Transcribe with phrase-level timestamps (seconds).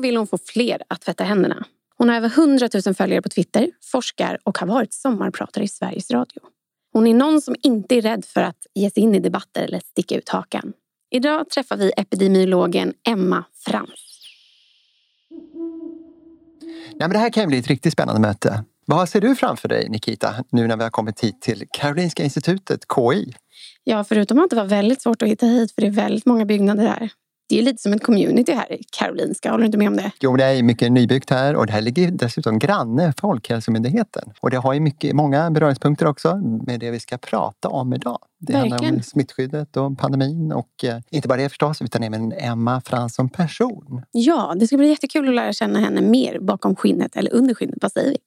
[0.00, 1.64] vill hon få fler att tvätta händerna.
[1.96, 6.10] Hon har över 100 000 följare på Twitter, forskar och har varit sommarpratare i Sveriges
[6.10, 6.40] Radio.
[6.92, 9.80] Hon är någon som inte är rädd för att ge sig in i debatter eller
[9.80, 10.72] sticka ut hakan.
[11.10, 13.90] Idag träffar vi epidemiologen Emma Frans.
[16.98, 18.64] Ja, men det här kan ju bli ett riktigt spännande möte.
[18.86, 22.80] Vad ser du framför dig, Nikita, nu när vi har kommit hit till Karolinska institutet,
[22.94, 23.34] KI?
[23.84, 26.44] Ja, förutom att det var väldigt svårt att hitta hit för det är väldigt många
[26.44, 27.10] byggnader här
[27.50, 29.50] det är lite som ett community här i Karolinska.
[29.50, 30.10] Håller du inte med om det?
[30.20, 34.32] Jo, det är mycket nybyggt här och det här ligger dessutom granne Folkhälsomyndigheten.
[34.40, 36.36] Och det har ju mycket, många beröringspunkter också
[36.66, 38.18] med det vi ska prata om idag.
[38.38, 38.72] Det Verkligen.
[38.72, 43.14] handlar om smittskyddet och pandemin och eh, inte bara det förstås utan även Emma Frans
[43.14, 44.02] som person.
[44.10, 47.78] Ja, det ska bli jättekul att lära känna henne mer bakom skinnet eller under skinnet.
[47.80, 48.18] Vad säger vi?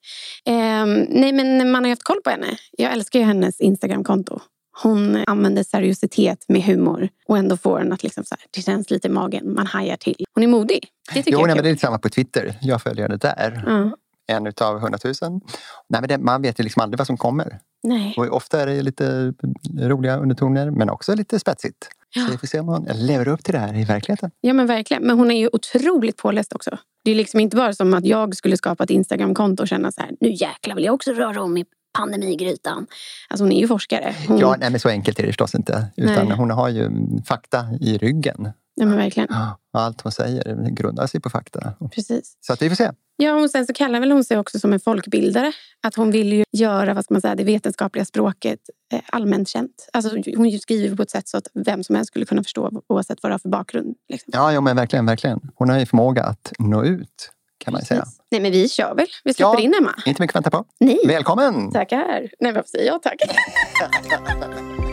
[0.52, 0.86] Eh,
[1.20, 2.48] nej, men man har ju haft koll på henne.
[2.72, 4.40] Jag älskar ju hennes Instagramkonto.
[4.82, 8.90] Hon använder seriositet med humor och ändå får en att liksom så här, det känns
[8.90, 9.54] lite i magen.
[9.54, 10.26] Man hajar till.
[10.34, 10.88] Hon är modig.
[11.08, 12.58] Det tycker jo, jag nej, men det är lite samma på Twitter.
[12.62, 13.64] Jag följer henne där.
[13.68, 13.92] Mm.
[14.28, 15.42] En utav hundratusen.
[15.88, 17.60] Nej, men det, man vet ju liksom aldrig vad som kommer.
[17.84, 18.14] Nej.
[18.18, 19.34] Och ofta är det lite
[19.80, 21.90] roliga undertoner men också lite spetsigt.
[22.16, 22.26] Ja.
[22.26, 24.32] Så vi får se om hon lever upp till det här i verkligheten.
[24.42, 25.04] Ja men verkligen.
[25.04, 26.78] Men hon är ju otroligt påläst också.
[27.04, 30.02] Det är liksom inte bara som att jag skulle skapa ett Instagramkonto och känna så
[30.02, 32.88] här, nu jäklar vill jag också röra om i pandemigrytan.
[33.30, 34.16] Alltså hon är ju forskare.
[34.28, 34.38] Hon...
[34.38, 35.86] Ja, nej, men så enkelt är det förstås inte.
[35.98, 36.90] Utan hon har ju
[37.26, 38.52] fakta i ryggen.
[38.76, 39.30] Ja, men verkligen.
[39.74, 41.74] allt hon säger grundar sig på fakta.
[41.92, 42.38] Precis.
[42.42, 42.92] Så att vi får se.
[43.18, 45.52] Ja, och sen så kallar väl hon sig också som en folkbildare.
[45.82, 48.60] Att hon vill ju göra vad man säga, det vetenskapliga språket
[48.94, 49.90] eh, allmänt känt.
[49.94, 53.24] Alltså, hon skriver på ett sätt så att vem som helst skulle kunna förstå oavsett
[53.24, 53.96] vad det har för bakgrund.
[54.10, 54.32] Liksom.
[54.34, 55.40] Ja, ja, men verkligen, verkligen.
[55.56, 57.33] Hon har ju förmåga att nå ut
[57.64, 58.06] kan man säga.
[58.32, 59.08] Nej, men vi kör väl.
[59.24, 59.96] Vi släpper ja, in Emma.
[60.06, 60.66] Inte mycket att vänta på.
[60.80, 61.00] Nej.
[61.08, 61.72] Välkommen!
[61.72, 62.30] Tackar.
[62.40, 63.22] Nej, varför säger jag tack?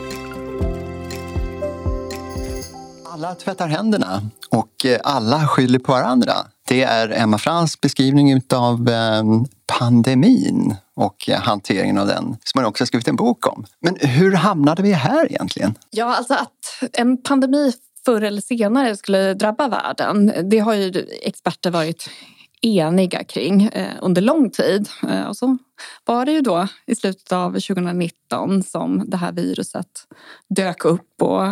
[3.20, 6.32] alla tvättar händerna och eh, alla skyller på varandra.
[6.68, 9.22] Det är Emma Frans beskrivning av eh,
[9.78, 13.64] pandemin och hanteringen av den som hon också har skrivit en bok om.
[13.80, 15.74] Men hur hamnade vi här egentligen?
[15.90, 17.72] Ja, alltså att en pandemi
[18.04, 20.32] förr eller senare skulle drabba världen.
[20.50, 22.10] Det har ju experter varit
[22.62, 24.88] eniga kring eh, under lång tid.
[25.08, 25.58] Eh, och så
[26.04, 29.86] var det ju då i slutet av 2019 som det här viruset
[30.48, 31.46] dök upp och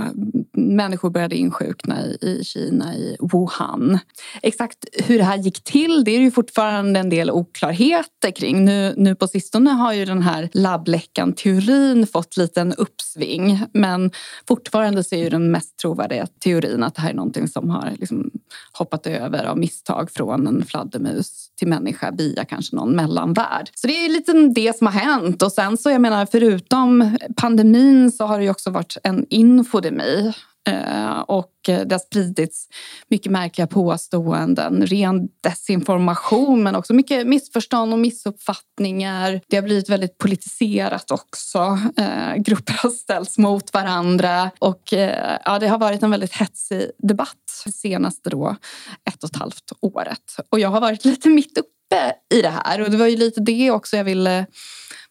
[0.52, 3.98] människor började insjukna i Kina, i Wuhan.
[4.42, 8.64] Exakt hur det här gick till det är ju fortfarande en del oklarheter kring.
[8.64, 14.10] Nu, nu på sistone har ju den här labbläckan-teorin fått lite en uppsving men
[14.48, 17.92] fortfarande så är ju den mest trovärdiga teorin att det här är någonting som har
[17.98, 18.30] liksom
[18.72, 23.70] hoppat över av misstag från en fladdermus till människa via kanske någon mellanvärld.
[23.74, 25.42] Så det är lite det som har hänt.
[25.42, 30.32] Och sen så jag menar förutom pandemin så har det ju också varit en infodemi.
[30.68, 32.68] Eh, och det har spridits
[33.08, 39.40] mycket märkliga påståenden, ren desinformation men också mycket missförstånd och missuppfattningar.
[39.48, 41.78] Det har blivit väldigt politiserat också.
[41.96, 46.90] Eh, grupper har ställts mot varandra och eh, ja, det har varit en väldigt hetsig
[46.98, 47.34] debatt
[47.72, 48.56] senaste då
[49.18, 50.36] ett och ett halvt året.
[50.50, 52.80] Och jag har varit lite mitt uppe i det här.
[52.80, 54.46] Och det var ju lite det också jag ville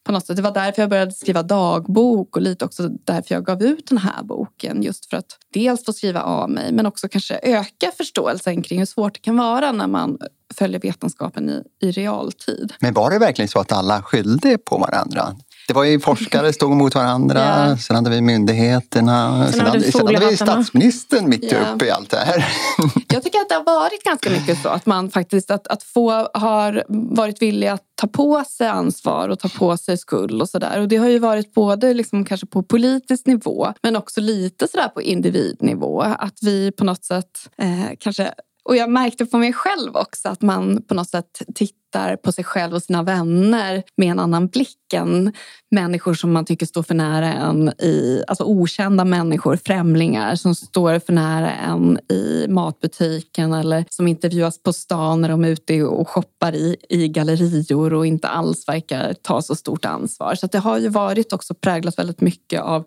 [0.03, 0.35] på något sätt.
[0.35, 3.97] Det var därför jag började skriva dagbok och lite också därför jag gav ut den
[3.97, 4.83] här boken.
[4.83, 8.85] Just för att dels få skriva av mig men också kanske öka förståelsen kring hur
[8.85, 10.17] svårt det kan vara när man
[10.53, 12.73] följer vetenskapen i, i realtid.
[12.79, 15.35] Men var det verkligen så att alla skyllde på varandra?
[15.67, 17.77] Det var ju forskare stod mot varandra, yeah.
[17.77, 21.75] sen hade vi myndigheterna, sen, sen hade, sen hade vi statsministern mitt yeah.
[21.75, 22.45] uppe i allt det här.
[23.07, 26.29] Jag tycker att det har varit ganska mycket så att man faktiskt att, att få
[26.33, 26.83] har
[27.15, 30.81] varit villig att ta på sig ansvar och ta på sig skuld och sådär.
[30.81, 34.87] Och det har ju varit både liksom kanske på politisk nivå men också lite sådär
[34.87, 36.01] på individnivå.
[36.01, 38.31] Att vi på något sätt eh, kanske
[38.67, 41.41] och jag märkte på mig själv också att man på något sätt
[41.87, 45.33] tittar på sig själv och sina vänner med en annan blick än
[45.71, 50.99] människor som man tycker står för nära en i, alltså okända människor, främlingar som står
[50.99, 56.09] för nära en i matbutiken eller som intervjuas på stan när de är ute och
[56.09, 60.35] shoppar i, i gallerior och inte alls verkar ta så stort ansvar.
[60.35, 62.85] Så det har ju varit också präglat väldigt mycket av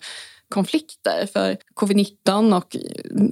[0.55, 1.27] konflikter.
[1.33, 2.77] För covid-19 och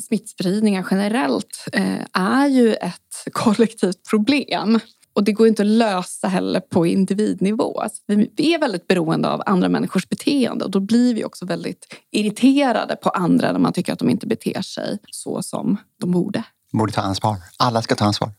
[0.03, 4.81] smittspridningar generellt eh, är ju ett kollektivt problem.
[5.13, 7.81] Och det går inte att lösa heller på individnivå.
[7.81, 11.87] Alltså vi är väldigt beroende av andra människors beteende och då blir vi också väldigt
[12.11, 16.45] irriterade på andra när man tycker att de inte beter sig så som de borde.
[16.73, 17.37] Borde ta ansvar.
[17.57, 18.31] Alla ska ta ansvar.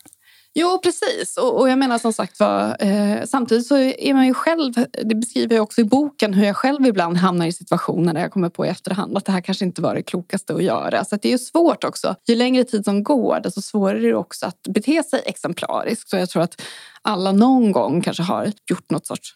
[0.54, 1.36] Jo, precis.
[1.36, 4.72] Och, och, jag menar som sagt var, eh, samtidigt så är man ju själv,
[5.04, 8.32] det beskriver jag också i boken, hur jag själv ibland hamnar i situationer där jag
[8.32, 11.04] kommer på i efterhand att det här kanske inte var det klokaste att göra.
[11.04, 12.14] Så att det är ju svårt också.
[12.28, 16.08] Ju längre tid som går, desto svårare är det också att bete sig exemplariskt.
[16.08, 16.62] Så jag tror att
[17.02, 19.34] alla någon gång kanske har gjort något sorts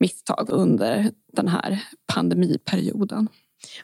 [0.00, 1.84] misstag under den här
[2.14, 3.28] pandemiperioden.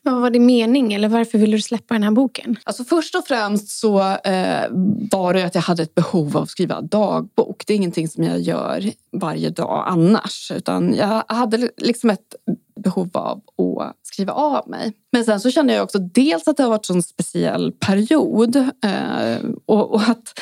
[0.02, 2.56] Vad var din mening eller varför ville du släppa den här boken?
[2.64, 4.64] Alltså först och främst så eh,
[5.10, 7.64] var det att jag hade ett behov av att skriva dagbok.
[7.66, 10.52] Det är ingenting som jag gör varje dag annars.
[10.56, 12.34] Utan jag hade liksom ett
[12.82, 13.42] behov av
[13.80, 14.92] att skriva av mig.
[15.12, 19.38] Men sen så kände jag också dels att det har varit en speciell period eh,
[19.66, 20.40] och, och, att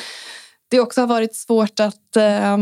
[0.67, 2.57] det också har varit svårt att eh,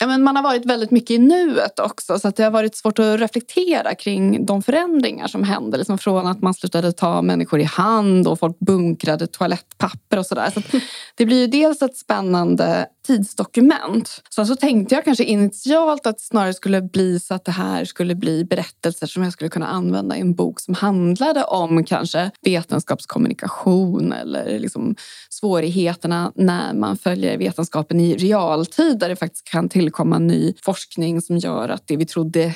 [0.00, 2.76] Ja, men man har varit väldigt mycket i nuet också så att det har varit
[2.76, 5.76] svårt att reflektera kring de förändringar som hände.
[5.78, 10.50] Liksom från att man slutade ta människor i hand och folk bunkrade toalettpapper och sådär.
[10.54, 10.60] Så
[11.14, 14.22] det blir ju dels ett spännande tidsdokument.
[14.34, 17.84] Sen så tänkte jag kanske initialt att det snarare skulle bli så att det här
[17.84, 22.30] skulle bli berättelser som jag skulle kunna använda i en bok som handlade om kanske
[22.42, 24.94] vetenskapskommunikation eller liksom
[25.28, 31.38] svårigheterna när man följer vetenskapen i realtid där det faktiskt kan tillkomma ny forskning som
[31.38, 32.54] gör att det vi trodde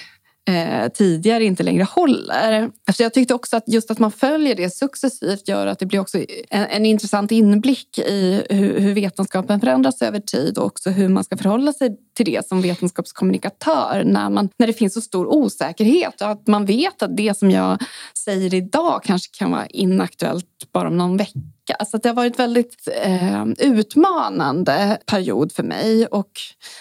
[0.49, 2.71] eh, tidigare inte längre håller.
[2.87, 6.01] Alltså jag tyckte också att just att man följer det successivt gör att det blir
[6.01, 6.19] också
[6.51, 11.25] en, en intressant inblick i hur, hur, vetenskapen förändras över tid och också hur man
[11.25, 16.21] ska förhålla sig till det som vetenskapskommunikatör när, man, när det finns så stor osäkerhet
[16.21, 17.83] och att man vet att det som jag
[18.25, 21.41] säger idag kanske kan vara inaktuellt bara om någon vecka.
[21.87, 26.07] Så det har varit väldigt eh, utmanande period för mig.
[26.07, 26.31] Och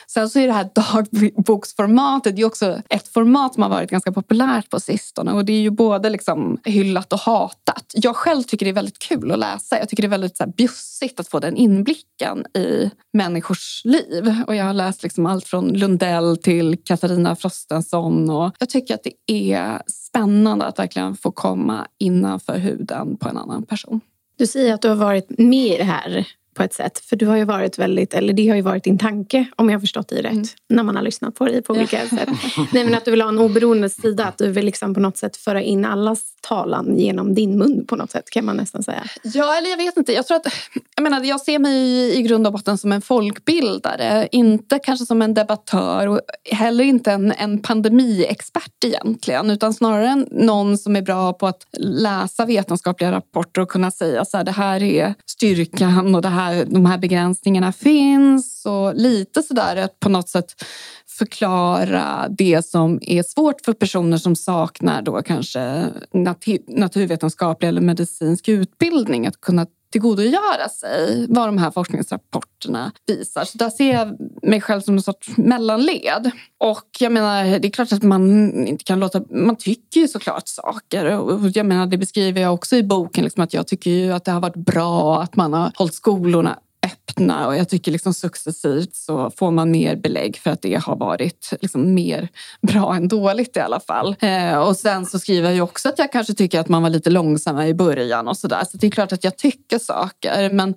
[0.08, 4.12] sen så är det här dagboksformatet det är också ett format som har varit ganska
[4.12, 5.32] populärt på sistone.
[5.32, 7.86] Och det är ju både liksom hyllat och hatat.
[7.94, 9.80] Jag själv tycker det är väldigt kul att läsa.
[9.80, 14.36] Jag tycker det är väldigt så här, bjussigt att få den inblicken i människors liv.
[14.48, 18.30] Och jag har läst liksom Liksom allt från Lundell till Katarina Frostenson.
[18.30, 23.38] Och jag tycker att det är spännande att verkligen få komma innanför huden på en
[23.38, 24.02] annan person.
[24.38, 27.00] Du säger att du har varit med i det här på ett sätt.
[27.00, 29.76] För du har ju varit väldigt, eller det har ju varit din tanke om jag
[29.76, 30.32] har förstått dig rätt.
[30.32, 30.48] Mm.
[30.70, 32.30] När man har lyssnat på dig på olika sätt.
[32.74, 34.26] Nej, men att du vill ha en oberoende sida.
[34.26, 37.96] Att du vill liksom på något sätt föra in allas talan genom din mun på
[37.96, 39.04] något sätt kan man nästan säga.
[39.24, 40.14] Ja, eller jag vet inte.
[40.14, 40.48] Jag tror att
[40.96, 44.28] jag, menar, jag ser mig i grund och botten som en folkbildare.
[44.32, 46.20] Inte kanske som en debattör och
[46.52, 49.50] heller inte en, en pandemiexpert egentligen.
[49.50, 54.38] Utan snarare någon som är bra på att läsa vetenskapliga rapporter och kunna säga så
[54.38, 58.66] här, det här är styrkan och det här, de här begränsningarna finns.
[58.66, 60.64] Och lite sådär att på något sätt
[61.08, 68.48] förklara det som är svårt för personer som saknar då kanske natur, naturvetenskaplig eller medicinsk
[68.48, 73.46] utbildning att kunna tillgodogöra sig vad de här forskningsrapporterna visar.
[73.46, 76.32] Så där ser jag mig själv som en sorts mellanled.
[76.58, 79.22] Och jag menar, det är klart att man inte kan låta...
[79.30, 81.20] Man tycker ju såklart saker.
[81.20, 84.26] Och jag menar, det beskriver jag också i boken, liksom att jag tycker ju att
[84.26, 86.60] det har varit bra att man har hållit skolorna
[86.92, 90.96] öppna och jag tycker liksom successivt så får man mer belägg för att det har
[90.96, 92.28] varit liksom mer
[92.62, 94.16] bra än dåligt i alla fall.
[94.20, 96.90] Eh, och sen så skriver jag ju också att jag kanske tycker att man var
[96.90, 98.64] lite långsammare i början och sådär.
[98.72, 100.50] Så det är klart att jag tycker saker.
[100.54, 100.76] Men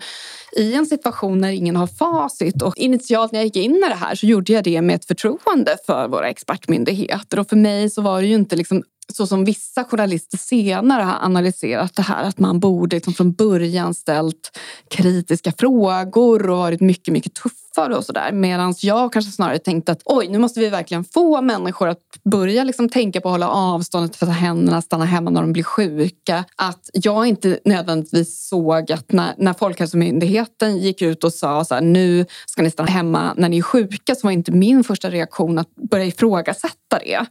[0.57, 3.95] i en situation när ingen har facit och initialt när jag gick in i det
[3.95, 8.03] här så gjorde jag det med ett förtroende för våra expertmyndigheter och för mig så
[8.03, 8.83] var det ju inte liksom
[9.13, 13.95] så som vissa journalister senare har analyserat det här att man borde liksom från början
[13.95, 14.59] ställt
[14.91, 18.33] kritiska frågor och varit mycket, mycket tuff tuffare och sådär.
[18.33, 22.65] Medan jag kanske snarare tänkte att oj, nu måste vi verkligen få människor att börja
[22.65, 26.45] liksom tänka på att hålla avståndet, tvätta händerna, stanna hemma när de blir sjuka.
[26.57, 31.83] Att jag inte nödvändigtvis såg att när, när Folkhälsomyndigheten gick ut och sa så här,
[31.83, 35.59] nu ska ni stanna hemma när ni är sjuka så var inte min första reaktion
[35.59, 37.27] att börja ifrågasätta det.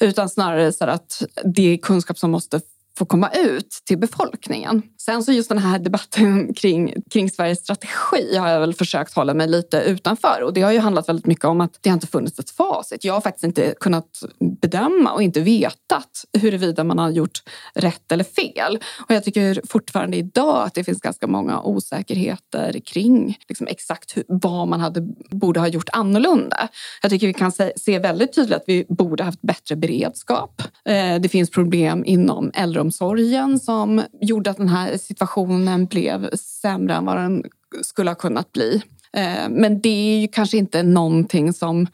[0.00, 2.60] Utan snarare så att det är kunskap som måste
[2.98, 4.82] får komma ut till befolkningen.
[5.00, 9.34] Sen så just den här debatten kring, kring Sveriges strategi har jag väl försökt hålla
[9.34, 12.06] mig lite utanför och det har ju handlat väldigt mycket om att det har inte
[12.06, 13.04] funnits ett facit.
[13.04, 14.22] Jag har faktiskt inte kunnat
[14.60, 17.42] bedöma och inte vetat huruvida man har gjort
[17.74, 18.78] rätt eller fel.
[19.08, 24.24] Och jag tycker fortfarande idag att det finns ganska många osäkerheter kring liksom exakt hur,
[24.28, 25.00] vad man hade,
[25.30, 26.68] borde ha gjort annorlunda.
[27.02, 30.62] Jag tycker vi kan se, se väldigt tydligt att vi borde haft bättre beredskap.
[30.84, 36.94] Eh, det finns problem inom äldre äldreomsorgen som gjorde att den här situationen blev sämre
[36.94, 37.44] än vad den
[37.82, 38.82] skulle ha kunnat bli.
[39.12, 41.86] Eh, men det är ju kanske inte någonting som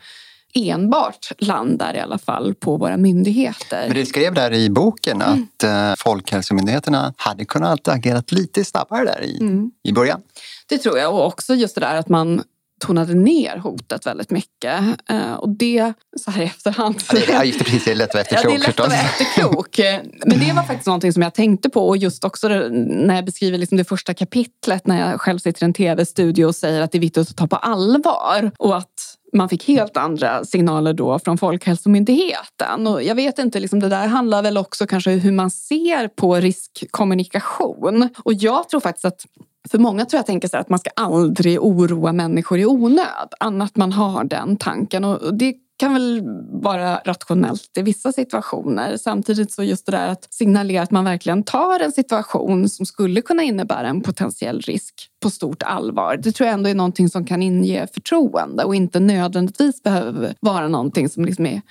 [0.55, 3.85] enbart landar i alla fall på våra myndigheter.
[3.89, 5.29] Men du skrev där i boken mm.
[5.33, 5.97] att mm.
[5.99, 9.71] Folkhälsomyndigheterna hade kunnat agera lite snabbare där i, mm.
[9.83, 10.21] i början.
[10.69, 12.43] Det tror jag och också just det där att man
[12.83, 14.81] tonade ner hotet väldigt mycket.
[15.11, 16.95] Eh, och det, så här i efterhand...
[17.13, 18.69] Ja, det, ja, just det, precis, det är lätt att vara efterklok ja, det är
[18.69, 19.81] lätt att vara efterklok.
[20.27, 23.59] Men det var faktiskt någonting som jag tänkte på och just också när jag beskriver
[23.59, 26.99] liksom det första kapitlet när jag själv sitter i en tv-studio och säger att det
[26.99, 31.39] är viktigt att ta på allvar och att man fick helt andra signaler då från
[31.39, 32.87] Folkhälsomyndigheten.
[32.87, 36.35] Och jag vet inte, liksom det där handlar väl också kanske hur man ser på
[36.37, 38.09] riskkommunikation.
[38.25, 39.27] Och jag tror faktiskt att
[39.71, 43.35] för många tror jag tänker så att man ska aldrig oroa människor i onöd.
[43.41, 45.05] Annat man har den tanken.
[45.05, 46.23] Och det kan väl
[46.63, 48.97] vara rationellt i vissa situationer.
[48.97, 53.23] Samtidigt så just det där att signalera att man verkligen tar en situation som skulle
[53.23, 56.17] kunna innebära en potentiell risk på stort allvar.
[56.23, 60.69] Det tror jag ändå är någonting som kan inge förtroende och inte nödvändigtvis behöver vara
[60.69, 61.63] någonting som liksom är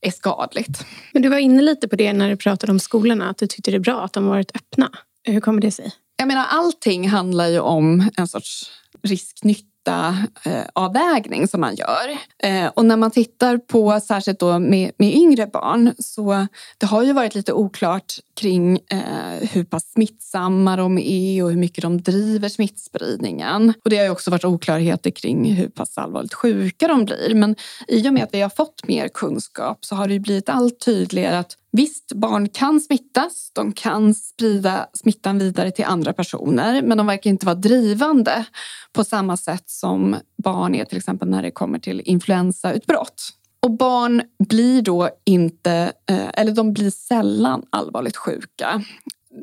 [0.00, 0.86] är skadligt.
[1.12, 3.70] Men du var inne lite på det när du pratade om skolorna, att du tyckte
[3.70, 4.90] det är bra att de varit öppna.
[5.24, 5.92] Hur kommer det sig?
[6.16, 8.70] Jag menar, allting handlar ju om en sorts
[9.02, 12.18] risknytta eh, avvägning som man gör.
[12.42, 16.46] Eh, och när man tittar på särskilt då med, med yngre barn så
[16.78, 21.58] det har ju varit lite oklart kring eh, hur pass smittsamma de är och hur
[21.58, 23.72] mycket de driver smittspridningen.
[23.84, 27.34] Och det har ju också varit oklarheter kring hur pass allvarligt sjuka de blir.
[27.34, 27.56] Men
[27.88, 30.80] i och med att vi har fått mer kunskap så har det ju blivit allt
[30.80, 33.50] tydligare att Visst, barn kan smittas.
[33.52, 38.44] De kan sprida smittan vidare till andra personer men de verkar inte vara drivande
[38.92, 43.22] på samma sätt som barn är till exempel när det kommer till influensautbrott.
[43.60, 48.82] Och barn blir då inte, eh, eller de blir sällan allvarligt sjuka.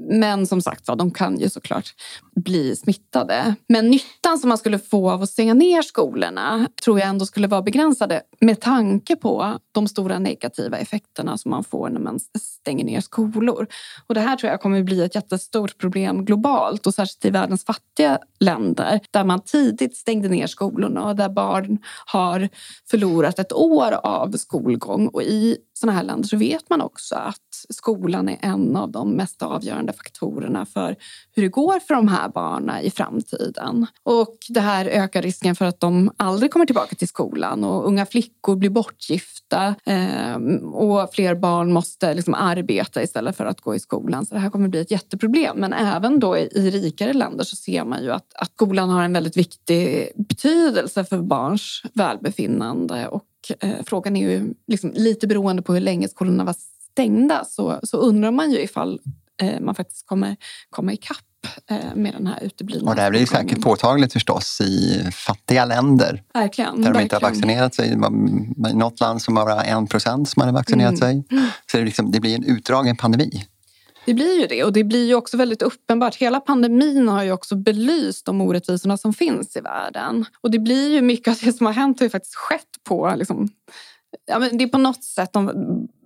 [0.09, 1.93] Men som sagt de kan ju såklart
[2.35, 3.55] bli smittade.
[3.67, 7.47] Men nyttan som man skulle få av att stänga ner skolorna tror jag ändå skulle
[7.47, 12.85] vara begränsade med tanke på de stora negativa effekterna som man får när man stänger
[12.85, 13.67] ner skolor.
[14.07, 17.65] Och det här tror jag kommer bli ett jättestort problem globalt och särskilt i världens
[17.65, 22.49] fattiga länder där man tidigt stängde ner skolorna och där barn har
[22.89, 25.07] förlorat ett år av skolgång.
[25.07, 29.11] Och i sådana här länder så vet man också att skolan är en av de
[29.11, 30.95] mest avgörande faktorerna för
[31.35, 33.87] hur det går för de här barnen i framtiden.
[34.03, 38.05] Och det här ökar risken för att de aldrig kommer tillbaka till skolan och unga
[38.05, 43.79] flickor blir bortgifta ehm, och fler barn måste liksom arbeta istället för att gå i
[43.79, 44.25] skolan.
[44.25, 45.57] Så det här kommer bli ett jätteproblem.
[45.57, 49.13] Men även då i, rikare länder så ser man ju att, att skolan har en
[49.13, 53.25] väldigt viktig betydelse för barns välbefinnande och
[53.59, 56.55] eh, frågan är ju liksom lite beroende på hur länge skolorna var
[56.91, 58.99] stängda så, så undrar man ju ifall
[59.41, 60.35] eh, man faktiskt kommer
[60.69, 61.30] komma ikapp
[61.95, 66.23] med den här uteblivna Och det här blir säkert påtagligt förstås i fattiga länder.
[66.33, 66.69] Verkligen.
[66.69, 67.03] Där de verkligen.
[67.03, 67.91] inte har vaccinerat sig.
[68.71, 71.23] I något land som bara en procent som hade vaccinerat mm.
[71.23, 71.23] sig.
[71.71, 73.45] Så det, liksom, det blir en utdragen pandemi.
[74.05, 76.15] Det blir ju det och det blir ju också väldigt uppenbart.
[76.15, 80.25] Hela pandemin har ju också belyst de orättvisorna som finns i världen.
[80.41, 83.13] Och det blir ju mycket av det som har hänt har ju faktiskt skett på
[83.17, 83.49] liksom,
[84.25, 85.51] ja, men det är på något sätt de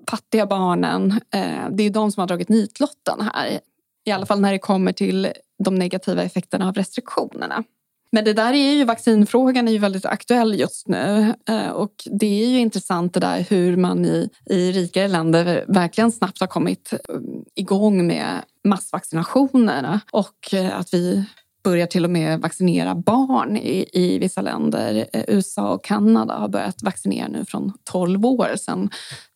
[0.10, 1.12] fattiga barnen.
[1.34, 3.60] Eh, det är de som har dragit nitlotten här.
[4.06, 5.28] I alla fall när det kommer till
[5.64, 7.64] de negativa effekterna av restriktionerna.
[8.16, 12.44] Men det där är ju vaccinfrågan är ju väldigt aktuell just nu eh, och det
[12.44, 16.94] är ju intressant det där hur man i, i rikare länder verkligen snabbt har kommit
[16.94, 17.00] eh,
[17.56, 21.26] igång med massvaccinationerna och eh, att vi
[21.64, 25.06] börjar till och med vaccinera barn i, i vissa länder.
[25.28, 28.90] USA och Kanada har börjat vaccinera nu från 12 år sedan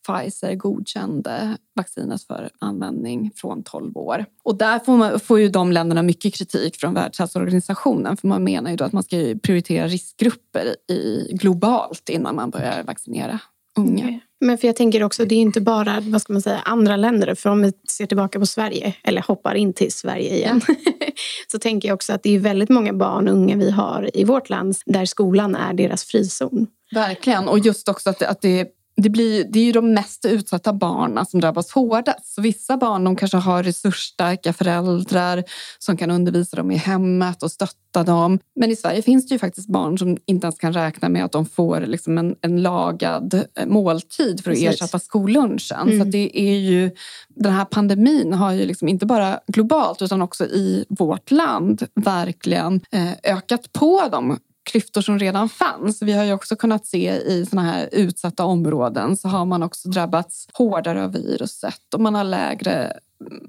[0.09, 4.25] Pfizer godkände vaccinet för användning från 12 år.
[4.43, 8.71] Och där får, man, får ju de länderna mycket kritik från Världshälsoorganisationen för man menar
[8.71, 13.39] ju då att man ska prioritera riskgrupper i, globalt innan man börjar vaccinera
[13.77, 14.03] unga.
[14.03, 14.19] Okay.
[14.41, 17.35] Men för jag tänker också, det är inte bara vad ska man säga, andra länder.
[17.35, 20.61] För om vi ser tillbaka på Sverige, eller hoppar in till Sverige igen.
[21.51, 24.23] så tänker jag också att det är väldigt många barn och unga vi har i
[24.23, 26.67] vårt land där skolan är deras frizon.
[26.91, 28.67] Verkligen, och just också att, att det
[29.01, 32.33] det, blir, det är ju de mest utsatta barnen som drabbas hårdast.
[32.33, 35.43] Så vissa barn de kanske har resursstarka föräldrar
[35.79, 38.39] som kan undervisa dem i hemmet och stötta dem.
[38.55, 41.31] Men i Sverige finns det ju faktiskt barn som inte ens kan räkna med att
[41.31, 44.81] de får liksom en, en lagad eh, måltid för att Precis.
[44.81, 45.81] ersätta skollunchen.
[45.81, 45.99] Mm.
[45.99, 46.91] Så det är ju,
[47.29, 52.81] den här pandemin har ju liksom inte bara globalt utan också i vårt land verkligen
[52.91, 54.37] eh, ökat på de
[54.71, 56.01] klyftor som redan fanns.
[56.01, 59.89] Vi har ju också kunnat se i såna här utsatta områden så har man också
[59.89, 62.93] drabbats hårdare av viruset och man har lägre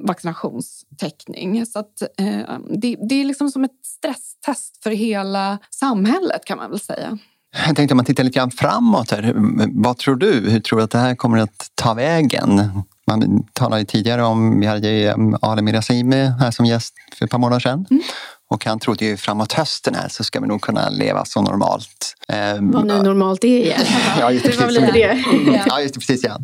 [0.00, 1.66] vaccinationstäckning.
[1.66, 6.70] Så att, eh, det, det, är liksom som ett stresstest för hela samhället kan man
[6.70, 7.18] väl säga.
[7.66, 9.10] Jag tänkte om man tittar lite grann framåt.
[9.10, 9.34] Här.
[9.82, 10.50] Vad tror du?
[10.50, 12.82] Hur tror du att det här kommer att ta vägen?
[13.06, 17.60] Man talade tidigare om, vi hade Ali Mirazimi här som gäst för ett par månader
[17.60, 17.86] sedan.
[17.90, 18.02] Mm.
[18.50, 22.16] Och han trodde ju framåt hösten här så ska vi nog kunna leva så normalt.
[22.28, 23.80] Ehm, Vad nu normalt är igen.
[24.18, 25.24] ja, just det, det var väl det.
[25.66, 26.24] ja, just det, precis.
[26.24, 26.38] Ja.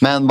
[0.00, 0.30] Men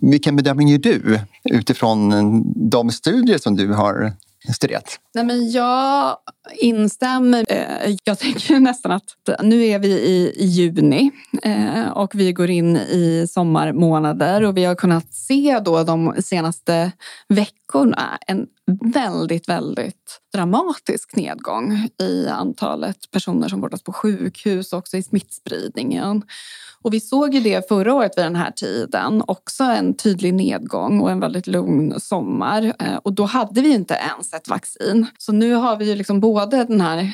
[0.00, 4.12] vilken bedömning gör du utifrån de studier som du har
[4.54, 5.00] studerat?
[5.14, 6.16] Nej, men jag
[6.60, 7.44] instämmer.
[7.48, 9.04] Eh, jag tänker nästan att
[9.42, 11.10] nu är vi i juni
[11.42, 16.92] eh, och vi går in i sommarmånader och vi har kunnat se då de senaste
[17.28, 18.46] veckorna en
[18.94, 26.22] väldigt, väldigt dramatisk nedgång i antalet personer som vårdas på sjukhus och också i smittspridningen.
[26.82, 31.00] Och vi såg ju det förra året vid den här tiden, också en tydlig nedgång
[31.00, 32.74] och en väldigt lugn sommar.
[32.78, 35.06] Eh, och då hade vi inte ens ett vaccin.
[35.18, 37.12] Så nu har vi ju liksom både den här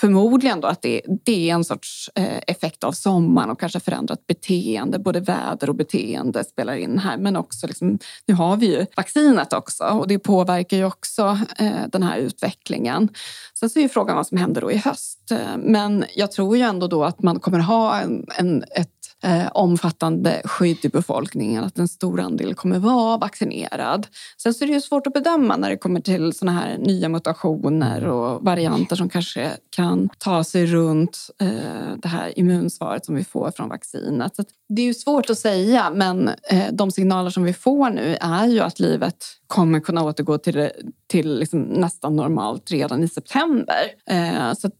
[0.00, 4.26] förmodligen då att det, det är en sorts eh, effekt av sommaren och kanske förändrat
[4.26, 4.98] beteende.
[4.98, 7.18] Både väder och beteende spelar in här.
[7.18, 11.88] Men också liksom, nu har vi ju vaccinet också och det påverkar ju också eh,
[11.92, 13.08] den här utvecklingen.
[13.54, 15.32] Sen så är ju frågan vad som händer då i höst.
[15.56, 20.42] Men jag tror ju ändå då att man kommer ha en, en ett eh, omfattande
[20.44, 24.06] skydd i befolkningen, att en stor andel kommer vara vaccinerad.
[24.42, 27.08] Sen så är det ju svårt att bedöma när det kommer till såna här nya
[27.08, 33.24] mutationer och varianter som kanske kan ta sig runt eh, det här immunsvaret som vi
[33.24, 34.36] får från vaccinet.
[34.36, 38.16] Så det är ju svårt att säga, men eh, de signaler som vi får nu
[38.20, 40.70] är ju att livet kommer kunna återgå till,
[41.06, 43.82] till liksom nästan normalt redan i september.
[44.10, 44.70] Eh, så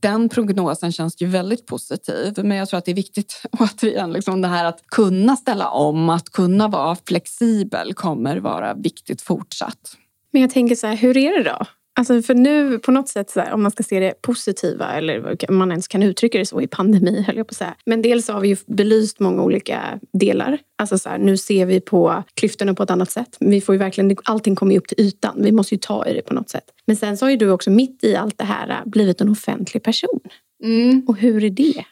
[0.00, 2.32] den prognosen känns ju väldigt positiv.
[2.44, 6.08] Men jag tror att det är viktigt, återigen, liksom det här att kunna ställa om,
[6.08, 9.96] att kunna vara flexibel kommer vara viktigt fortsatt.
[10.32, 11.66] Men jag tänker så här, hur är det då?
[11.96, 15.36] Alltså för nu på något sätt, så här, om man ska se det positiva eller
[15.48, 17.74] om man ens kan uttrycka det så i pandemi, höll jag på att säga.
[17.86, 20.58] Men dels har vi ju belyst många olika delar.
[20.78, 23.36] Alltså så här, nu ser vi på klyftorna på ett annat sätt.
[23.40, 25.42] Vi får ju verkligen, allting kommer ju upp till ytan.
[25.42, 26.64] Vi måste ju ta i det på något sätt.
[26.86, 29.82] Men sen så har ju du också mitt i allt det här blivit en offentlig
[29.82, 30.20] person.
[30.64, 31.04] Mm.
[31.08, 31.84] Och hur är det?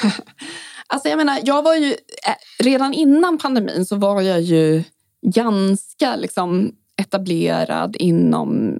[0.86, 1.90] alltså jag menar, jag var ju...
[1.90, 4.82] Eh, redan innan pandemin så var jag ju
[5.22, 8.76] ganska liksom etablerad inom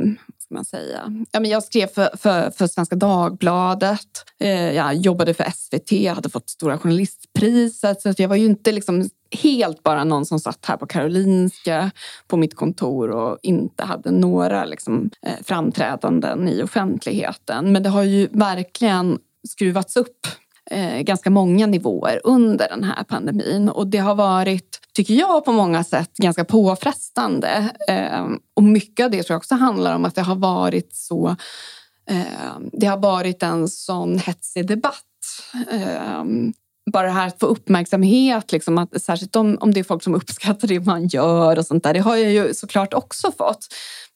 [0.50, 1.24] ska man säga.
[1.32, 4.24] Ja, men jag skrev för, för, för Svenska Dagbladet.
[4.40, 8.02] Eh, jag jobbade för SVT, jag hade fått Stora journalistpriset.
[8.02, 9.08] Så jag var ju inte liksom
[9.42, 11.90] helt bara någon som satt här på Karolinska
[12.26, 17.72] på mitt kontor och inte hade några liksom, eh, framträdanden i offentligheten.
[17.72, 20.26] Men det har ju verkligen skruvats upp
[20.70, 23.68] eh, ganska många nivåer under den här pandemin.
[23.68, 27.70] Och det har varit, tycker jag, på många sätt ganska påfrestande.
[27.88, 31.36] Eh, och mycket av det tror jag också handlar om att det har varit så
[32.10, 35.04] eh, det har varit en sån hetsig debatt.
[35.70, 36.24] Eh,
[36.92, 40.14] bara det här att få uppmärksamhet, liksom, att, särskilt om, om det är folk som
[40.14, 41.94] uppskattar det man gör och sånt där.
[41.94, 43.66] Det har jag ju såklart också fått.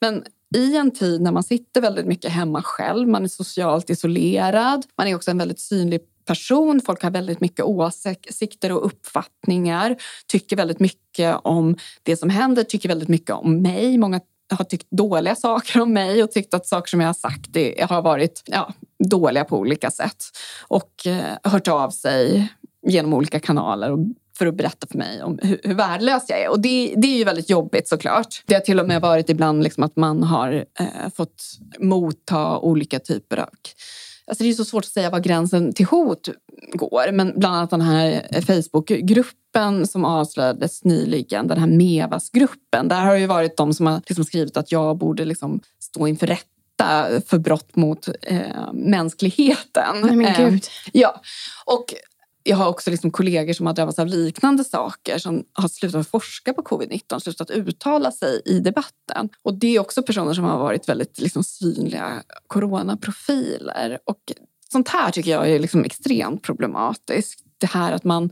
[0.00, 0.24] Men
[0.56, 5.08] i en tid när man sitter väldigt mycket hemma själv, man är socialt isolerad, man
[5.08, 6.80] är också en väldigt synlig person.
[6.86, 12.88] Folk har väldigt mycket åsikter och uppfattningar, tycker väldigt mycket om det som händer, tycker
[12.88, 13.98] väldigt mycket om mig.
[13.98, 17.56] Många har tyckt dåliga saker om mig och tyckt att saker som jag har sagt
[17.90, 18.72] har varit ja,
[19.08, 20.24] dåliga på olika sätt.
[20.68, 22.48] Och eh, hört av sig
[22.86, 23.98] genom olika kanaler och
[24.38, 26.50] för att berätta för mig om hur, hur värdelös jag är.
[26.50, 28.42] Och det, det är ju väldigt jobbigt såklart.
[28.46, 31.42] Det har till och med varit ibland liksom att man har eh, fått
[31.78, 33.48] motta olika typer av
[34.26, 36.28] Alltså det är så svårt att säga var gränsen till hot
[36.72, 37.12] går.
[37.12, 42.88] Men bland annat den här Facebookgruppen som avslöjades nyligen, den här Mevas-gruppen.
[42.88, 46.06] Där har det ju varit de som har liksom skrivit att jag borde liksom stå
[46.06, 50.00] inför rätta för brott mot eh, mänskligheten.
[50.02, 50.54] Nej, men Gud.
[50.54, 50.60] Eh,
[50.92, 51.20] ja,
[51.64, 51.94] och
[52.46, 56.54] jag har också liksom kollegor som har drabbats av liknande saker som har slutat forska
[56.54, 59.28] på covid-19, slutat uttala sig i debatten.
[59.42, 63.98] Och det är också personer som har varit väldigt liksom synliga coronaprofiler.
[64.04, 64.32] Och
[64.72, 67.43] sånt här tycker jag är liksom extremt problematiskt.
[67.64, 68.30] Det här att man,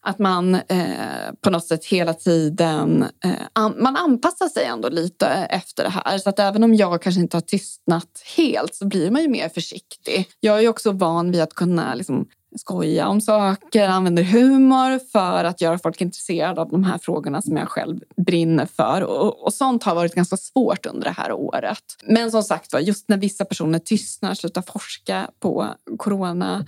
[0.00, 5.26] att man eh, på något sätt hela tiden eh, an, man anpassar sig ändå lite
[5.26, 6.18] efter det här.
[6.18, 9.48] Så att även om jag kanske inte har tystnat helt så blir man ju mer
[9.48, 10.28] försiktig.
[10.40, 15.60] Jag är också van vid att kunna liksom, skoja om saker, använder humor för att
[15.60, 19.02] göra folk intresserade av de här frågorna som jag själv brinner för.
[19.02, 21.84] Och, och sånt har varit ganska svårt under det här året.
[22.02, 26.66] Men som sagt var, just när vissa personer tystnar, slutar forska på corona,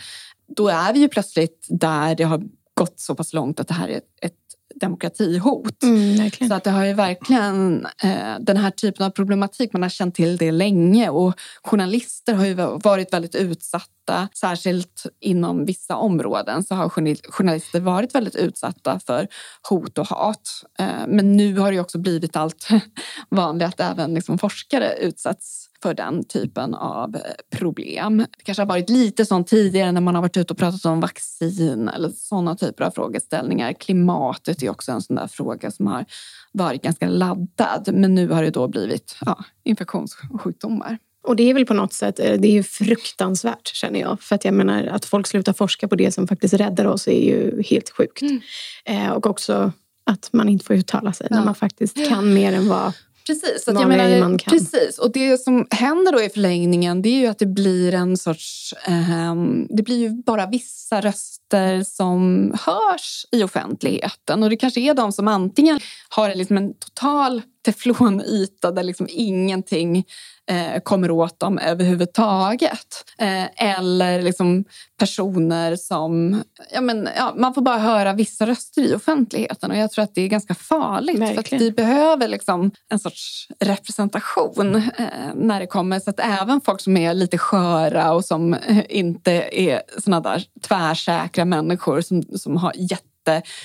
[0.48, 2.42] då är vi ju plötsligt där det har
[2.74, 4.46] gått så pass långt att det här är ett
[4.80, 5.82] demokratihot.
[5.82, 9.88] Mm, så att det har ju verkligen eh, den här typen av problematik, man har
[9.88, 16.64] känt till det länge och journalister har ju varit väldigt utsatta, särskilt inom vissa områden
[16.64, 16.88] så har
[17.30, 19.28] journalister varit väldigt utsatta för
[19.68, 20.64] hot och hat.
[20.78, 22.68] Eh, men nu har det också blivit allt
[23.28, 27.16] vanligare att även liksom forskare utsätts för den typen av
[27.50, 28.16] problem.
[28.18, 31.00] Det kanske har varit lite sånt tidigare när man har varit ute och pratat om
[31.00, 33.72] vaccin eller sådana typer av frågeställningar.
[33.72, 36.04] Klimatet är också en sån där fråga som har
[36.52, 40.98] varit ganska laddad men nu har det då blivit ja, infektionssjukdomar.
[41.26, 44.20] Och det är väl på något sätt det är ju fruktansvärt känner jag.
[44.20, 47.24] För att jag menar att folk slutar forska på det som faktiskt räddar oss är
[47.24, 48.22] ju helt sjukt.
[48.22, 48.40] Mm.
[48.84, 49.72] Eh, och också
[50.04, 51.36] att man inte får uttala sig ja.
[51.36, 52.92] när man faktiskt kan mer än vad
[53.26, 54.98] Precis, att jag menar, precis.
[54.98, 58.74] Och det som händer då i förlängningen det är ju att det blir en sorts...
[58.86, 59.34] Eh,
[59.68, 64.42] det blir ju bara vissa röster som hörs i offentligheten.
[64.42, 70.04] Och det kanske är de som antingen har liksom en total teflonyta där liksom ingenting
[70.50, 73.04] eh, kommer åt dem överhuvudtaget.
[73.18, 74.64] Eh, eller liksom
[74.98, 76.42] personer som...
[76.72, 80.14] Ja, men, ja, man får bara höra vissa röster i offentligheten och jag tror att
[80.14, 81.18] det är ganska farligt.
[81.18, 81.44] Verkligen.
[81.44, 86.80] För vi behöver liksom en sorts representation eh, när det kommer så att även folk
[86.80, 88.56] som är lite sköra och som
[88.88, 93.15] inte är såna där tvärsäkra människor som, som har jätte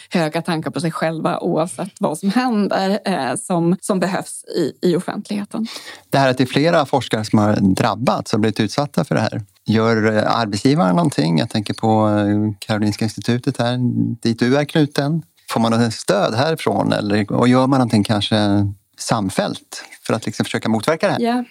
[0.09, 4.95] höga tankar på sig själva oavsett vad som händer eh, som, som behövs i, i
[4.95, 5.67] offentligheten.
[6.09, 9.21] Det här att det är flera forskare som har drabbats och blivit utsatta för det
[9.21, 9.41] här.
[9.65, 11.37] Gör eh, arbetsgivaren någonting?
[11.37, 13.77] Jag tänker på eh, Karolinska institutet här,
[14.21, 15.23] dit du är knuten.
[15.49, 18.37] Får man något stöd härifrån eller, och gör man någonting kanske
[18.97, 21.21] samfällt för att liksom försöka motverka det här?
[21.21, 21.43] Yeah.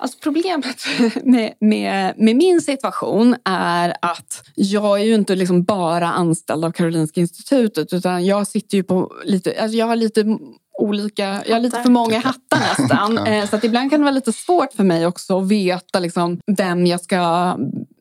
[0.00, 0.76] Alltså problemet
[1.24, 6.72] med, med, med, min situation är att jag är ju inte liksom bara anställd av
[6.72, 10.38] Karolinska institutet utan jag sitter ju på lite, alltså jag har lite
[10.78, 13.18] olika, jag har lite för många hattar nästan.
[13.28, 16.40] Eh, så att ibland kan det vara lite svårt för mig också att veta liksom
[16.56, 17.56] vem jag ska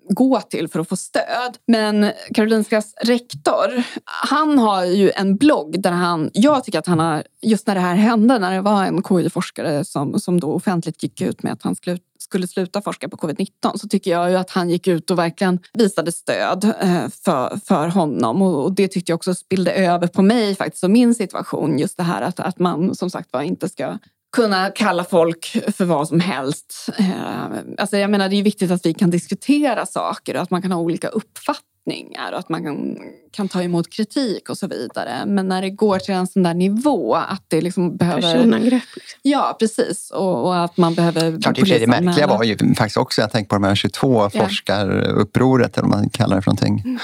[0.09, 1.57] gå till för att få stöd.
[1.67, 7.23] Men Karolinskas rektor, han har ju en blogg där han, jag tycker att han har,
[7.41, 11.21] just när det här hände, när det var en KI-forskare som, som då offentligt gick
[11.21, 14.49] ut med att han skulle skulle sluta forska på covid-19 så tycker jag ju att
[14.49, 19.15] han gick ut och verkligen visade stöd eh, för, för honom och det tyckte jag
[19.15, 21.79] också spillde över på mig faktiskt och min situation.
[21.79, 23.97] Just det här att, att man som sagt var inte ska
[24.37, 25.45] kunna kalla folk
[25.77, 26.89] för vad som helst.
[26.99, 27.45] Eh,
[27.77, 30.71] alltså jag menar, det är viktigt att vi kan diskutera saker och att man kan
[30.71, 32.97] ha olika uppfattningar och att man kan,
[33.31, 35.25] kan ta emot kritik och så vidare.
[35.25, 38.21] Men när det går till en sån där nivå att det liksom behöver...
[38.21, 38.83] Personangrepp.
[38.95, 39.19] Liksom.
[39.21, 40.11] Ja, precis.
[40.11, 41.41] Och, och, att man behöver...
[41.41, 44.29] Klart, det märkliga var ju faktiskt också, jag tänker på de här 22 ja.
[44.29, 46.81] forskarupproret eller vad man kallar det för någonting.
[46.85, 46.99] Mm.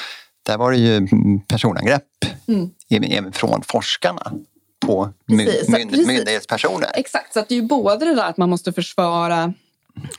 [0.45, 1.07] Där var det ju
[1.47, 2.03] personangrepp
[2.47, 2.69] mm.
[2.89, 4.31] även från forskarna
[4.85, 6.07] på precis, mynd, precis.
[6.07, 6.89] myndighetspersoner.
[6.93, 9.53] Exakt, så att det är ju både det där att man måste försvara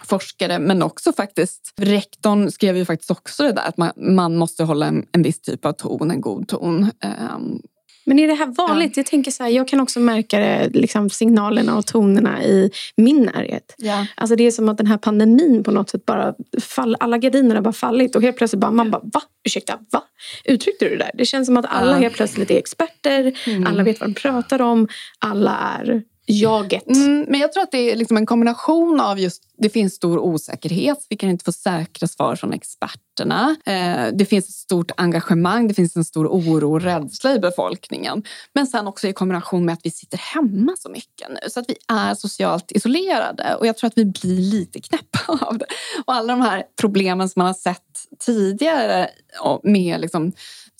[0.02, 4.64] forskare men också faktiskt rektorn skrev ju faktiskt också det där att man, man måste
[4.64, 6.90] hålla en, en viss typ av ton, en god ton.
[7.34, 7.62] Um,
[8.04, 8.96] men är det här vanligt?
[8.96, 9.00] Ja.
[9.00, 13.22] Jag tänker så här, jag kan också märka det, liksom, signalerna och tonerna i min
[13.22, 13.74] närhet.
[13.78, 14.06] Ja.
[14.14, 17.54] Alltså det är som att den här pandemin på något sätt bara fall, alla gardiner
[17.54, 19.22] har bara fallit och helt plötsligt bara, man bara va?
[19.44, 20.02] Ursäkta, va?
[20.44, 21.10] Uttryckte du det där?
[21.14, 21.98] Det känns som att alla ja.
[21.98, 23.66] helt plötsligt är experter, mm.
[23.66, 24.88] alla vet vad de pratar om,
[25.18, 26.86] alla är jaget.
[26.86, 30.18] Mm, men jag tror att det är liksom en kombination av just det finns stor
[30.18, 31.06] osäkerhet.
[31.08, 33.56] Vi kan inte få säkra svar från experterna.
[33.66, 38.22] Eh, det finns ett stort engagemang, det finns en stor oro och rädsla i befolkningen.
[38.52, 41.66] Men sen också i kombination med att vi sitter hemma så mycket nu så att
[41.68, 45.66] vi är socialt isolerade och jag tror att vi blir lite knäppa av det.
[46.04, 47.80] Och alla de här problemen som man har sett
[48.26, 49.10] tidigare
[49.62, 50.32] med liksom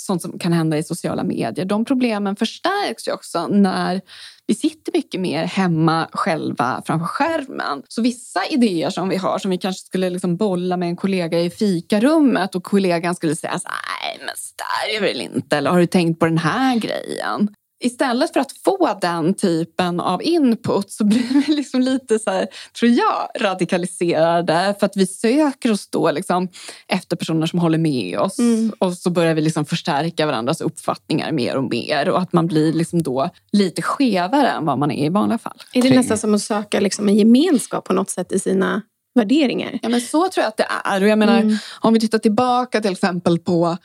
[0.05, 1.65] sånt som kan hända i sociala medier.
[1.65, 4.01] De problemen förstärks ju också när
[4.47, 7.83] vi sitter mycket mer hemma själva framför skärmen.
[7.89, 11.41] Så vissa idéer som vi har som vi kanske skulle liksom bolla med en kollega
[11.41, 15.71] i fikarummet och kollegan skulle säga så nej men så där är väl inte eller
[15.71, 17.49] har du tänkt på den här grejen?
[17.85, 22.47] Istället för att få den typen av input så blir vi liksom lite så här,
[22.79, 26.49] tror jag, radikaliserade för att vi söker oss då liksom
[26.89, 28.73] efter personer som håller med oss mm.
[28.79, 32.73] och så börjar vi liksom förstärka varandras uppfattningar mer och mer och att man blir
[32.73, 35.63] liksom då lite skevare än vad man är i vanliga fall.
[35.73, 38.83] Är det nästan som att söka liksom en gemenskap på något sätt i sina
[39.15, 39.79] värderingar?
[39.83, 41.03] Ja men så tror jag att det är.
[41.03, 41.57] Och jag menar, mm.
[41.81, 43.79] om vi tittar tillbaka till exempel på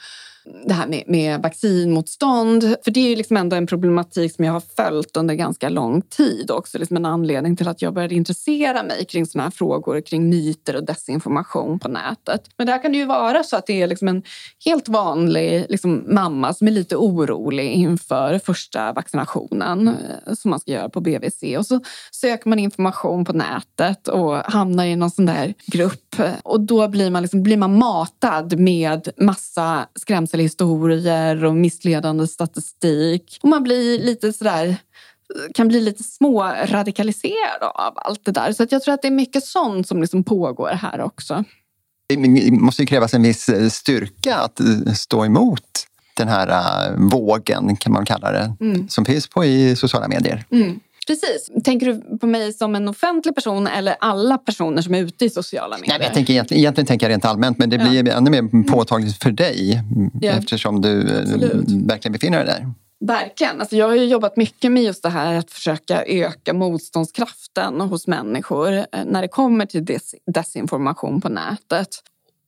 [0.66, 2.76] det här med, med vaccinmotstånd.
[2.84, 6.02] För det är ju liksom ändå en problematik som jag har följt under ganska lång
[6.02, 6.52] tid.
[6.52, 10.30] Också liksom en anledning till att jag började intressera mig kring sådana här frågor kring
[10.30, 12.42] myter och desinformation på nätet.
[12.58, 14.24] Men där kan det ju vara så att det är liksom en
[14.66, 20.72] helt vanlig liksom, mamma som är lite orolig inför första vaccinationen eh, som man ska
[20.72, 21.44] göra på BVC.
[21.58, 21.80] Och så
[22.12, 26.16] söker man information på nätet och hamnar i någon sån där grupp.
[26.44, 33.40] Och då blir man, liksom, blir man matad med massa skrämsel historier och missledande statistik.
[33.42, 34.78] Och man blir lite sådär
[35.54, 38.54] kan bli lite små radikaliserad av allt det där.
[38.54, 41.44] Så att jag tror att det är mycket sånt som liksom pågår här också.
[42.08, 46.48] Det måste ju krävas en viss eh, styrka att eh, stå emot den här
[46.92, 48.90] uh, vågen, kan man kalla det, mm.
[48.90, 50.46] som finns på i sociala medier.
[50.52, 50.80] Mm.
[51.10, 51.50] Precis.
[51.64, 55.30] Tänker du på mig som en offentlig person eller alla personer som är ute i
[55.30, 55.98] sociala medier?
[55.98, 58.14] Nej, jag tänker, egentligen, egentligen tänker jag rent allmänt, men det blir ja.
[58.14, 59.82] ännu mer påtagligt för dig
[60.22, 60.32] ja.
[60.32, 61.70] eftersom du Absolut.
[61.70, 62.74] verkligen befinner dig där.
[63.06, 63.60] Verkligen.
[63.60, 68.74] Alltså jag har jobbat mycket med just det här att försöka öka motståndskraften hos människor
[68.74, 71.90] eh, när det kommer till des desinformation på nätet.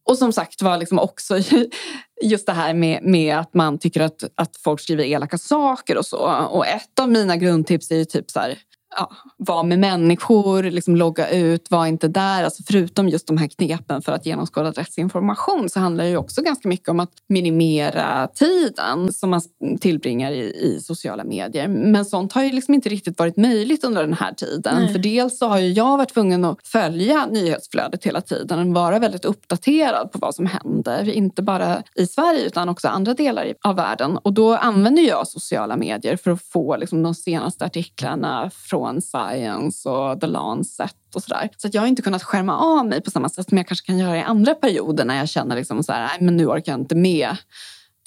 [0.04, 1.40] Och som sagt var liksom också
[2.22, 6.06] just det här med, med att man tycker att, att folk skriver elaka saker och
[6.06, 6.48] så.
[6.50, 8.58] Och ett av mina grundtips är ju typ så här,
[8.98, 12.44] ja, vara med människor, liksom logga ut, var inte där.
[12.44, 16.68] Alltså förutom just de här knepen för att genomskåda rättsinformation så handlar det också ganska
[16.68, 19.42] mycket om att minimera tiden som man
[19.80, 21.68] tillbringar i, i sociala medier.
[21.68, 24.76] Men sånt har ju liksom inte riktigt varit möjligt under den här tiden.
[24.76, 24.94] Nej.
[24.94, 29.00] För dels så har ju jag varit tvungen att följa nyhetsflödet hela tiden och vara
[29.00, 31.10] väldigt uppdaterad på vad som händer.
[31.10, 34.18] Inte bara i Sverige utan också andra delar av världen.
[34.18, 39.02] Och då använder jag sociala medier för att få liksom de senaste artiklarna från från
[39.02, 41.50] Science och The Lancet och sådär.
[41.58, 43.86] Så att jag har inte kunnat skärma av mig på samma sätt som jag kanske
[43.86, 46.72] kan göra i andra perioder när jag känner liksom så här, nej men nu orkar
[46.72, 47.38] jag inte med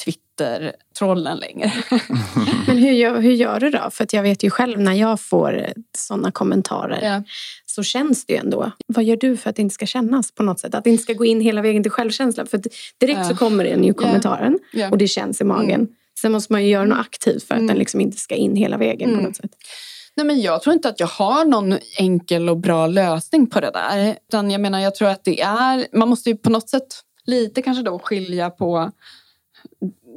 [0.04, 1.72] Twitter-trollen längre.
[2.66, 3.90] men hur gör, hur gör du då?
[3.90, 7.22] För jag vet ju själv när jag får sådana kommentarer ja.
[7.66, 8.72] så känns det ju ändå.
[8.86, 10.74] Vad gör du för att det inte ska kännas på något sätt?
[10.74, 12.46] Att det inte ska gå in hela vägen till självkänsla.
[12.46, 12.60] För
[13.00, 13.24] direkt ja.
[13.24, 14.90] så kommer den ju kommentaren ja.
[14.90, 15.80] och det känns i magen.
[15.80, 15.88] Mm.
[16.20, 17.68] Sen måste man ju göra något aktivt för att mm.
[17.68, 19.20] den liksom inte ska in hela vägen mm.
[19.20, 19.50] på något sätt.
[20.16, 23.70] Nej, men jag tror inte att jag har någon enkel och bra lösning på det
[23.70, 24.16] där.
[24.28, 25.86] Utan jag menar, jag tror att det är...
[25.92, 26.86] Man måste ju på något sätt
[27.26, 28.90] lite kanske då skilja på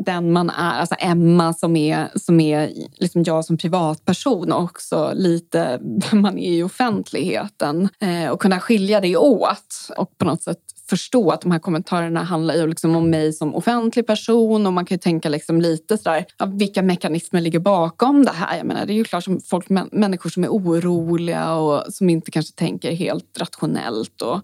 [0.05, 5.11] den man är, alltså Emma som är, som är liksom jag som privatperson och också
[5.15, 7.89] lite vem man är i offentligheten.
[7.99, 12.23] Eh, och kunna skilja det åt och på något sätt förstå att de här kommentarerna
[12.23, 15.97] handlar ju liksom om mig som offentlig person och man kan ju tänka liksom lite
[15.97, 18.57] sådär, ja, vilka mekanismer ligger bakom det här?
[18.57, 22.31] Jag menar, det är ju klart som folk, människor som är oroliga och som inte
[22.31, 24.21] kanske tänker helt rationellt.
[24.21, 24.41] Och,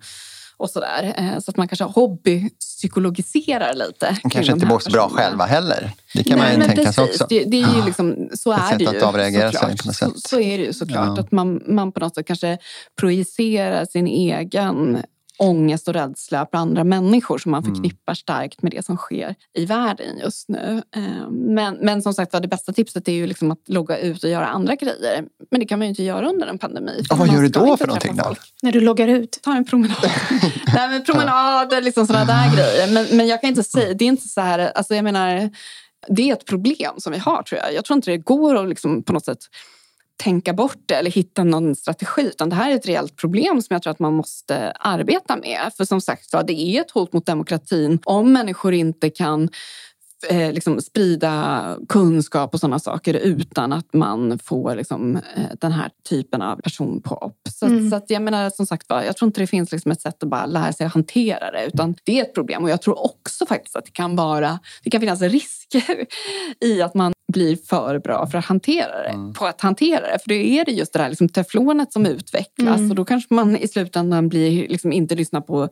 [0.57, 1.13] och sådär.
[1.17, 4.17] Eh, så att man kanske hobbypsykologiserar lite.
[4.31, 5.91] Kanske inte mår så bra själva heller.
[6.13, 7.25] Det kan Nej, man ju tänka sig också.
[7.29, 8.97] Det, det, är ju liksom, så är sätt det ju.
[8.97, 10.11] Att avreagera sig på något sätt.
[10.15, 11.17] Så, så är det ju såklart.
[11.17, 11.23] Ja.
[11.23, 12.57] Att man, man på något sätt kanske
[12.99, 15.03] projicerar sin egen
[15.37, 17.75] ångest och rädsla på andra människor som man mm.
[17.75, 20.83] förknippar starkt med det som sker i världen just nu.
[20.95, 24.29] Eh, men, men som sagt det bästa tipset är ju liksom att logga ut och
[24.29, 25.25] göra andra grejer.
[25.51, 27.03] Men det kan man ju inte göra under en pandemi.
[27.11, 28.35] Och vad gör du då för någonting då?
[28.61, 29.39] När du loggar ut?
[29.41, 29.97] Ta en promenad.
[30.73, 32.93] Nej, men promenader, liksom sådana där grejer.
[32.93, 35.49] Men, men jag kan inte säga, det är inte så här, alltså jag menar,
[36.07, 37.73] det är ett problem som vi har tror jag.
[37.73, 39.39] Jag tror inte det går att liksom på något sätt
[40.17, 42.21] tänka bort det eller hitta någon strategi.
[42.21, 45.71] Utan det här är ett reellt problem som jag tror att man måste arbeta med.
[45.77, 49.49] För som sagt det är ett hot mot demokratin om människor inte kan
[50.29, 55.89] eh, liksom sprida kunskap och sådana saker utan att man får liksom, eh, den här
[56.09, 57.37] typen av personpop.
[57.49, 57.89] Så, mm.
[57.89, 60.29] så att jag menar som sagt jag tror inte det finns liksom ett sätt att
[60.29, 62.63] bara lära sig att hantera det utan det är ett problem.
[62.63, 66.05] Och jag tror också faktiskt att det kan vara, det kan finnas risker
[66.65, 69.33] i att man blir för bra för att hantera det, mm.
[69.33, 70.19] på att hantera det.
[70.19, 72.89] För då är det just det där liksom teflonet som utvecklas mm.
[72.89, 75.69] och då kanske man i slutändan blir, liksom inte lyssnar på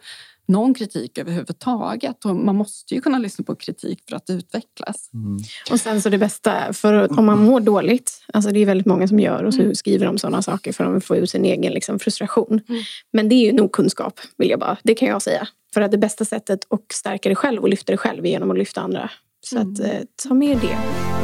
[0.48, 2.26] någon kritik överhuvudtaget.
[2.26, 5.10] Och man måste ju kunna lyssna på kritik för att utvecklas.
[5.14, 5.38] Mm.
[5.72, 9.08] Och sen så det bästa, för om man mår dåligt, alltså det är väldigt många
[9.08, 9.76] som gör och så mm.
[9.76, 12.62] skriver de sådana saker för att få ut sin egen liksom, frustration.
[12.70, 12.82] Mm.
[13.14, 15.48] Men det är ju nog kunskap, vill jag bara, det kan jag säga.
[15.74, 18.52] För att det bästa sättet att stärka dig själv och lyfta dig själv är genom
[18.52, 19.10] att lyfta andra.
[19.46, 19.92] Så att, mm.
[19.92, 21.21] eh, ta med det.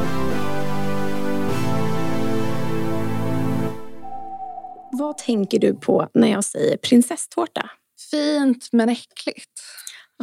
[4.98, 7.70] Vad tänker du på när jag säger prinsesstårta?
[8.12, 9.52] Fint men äckligt.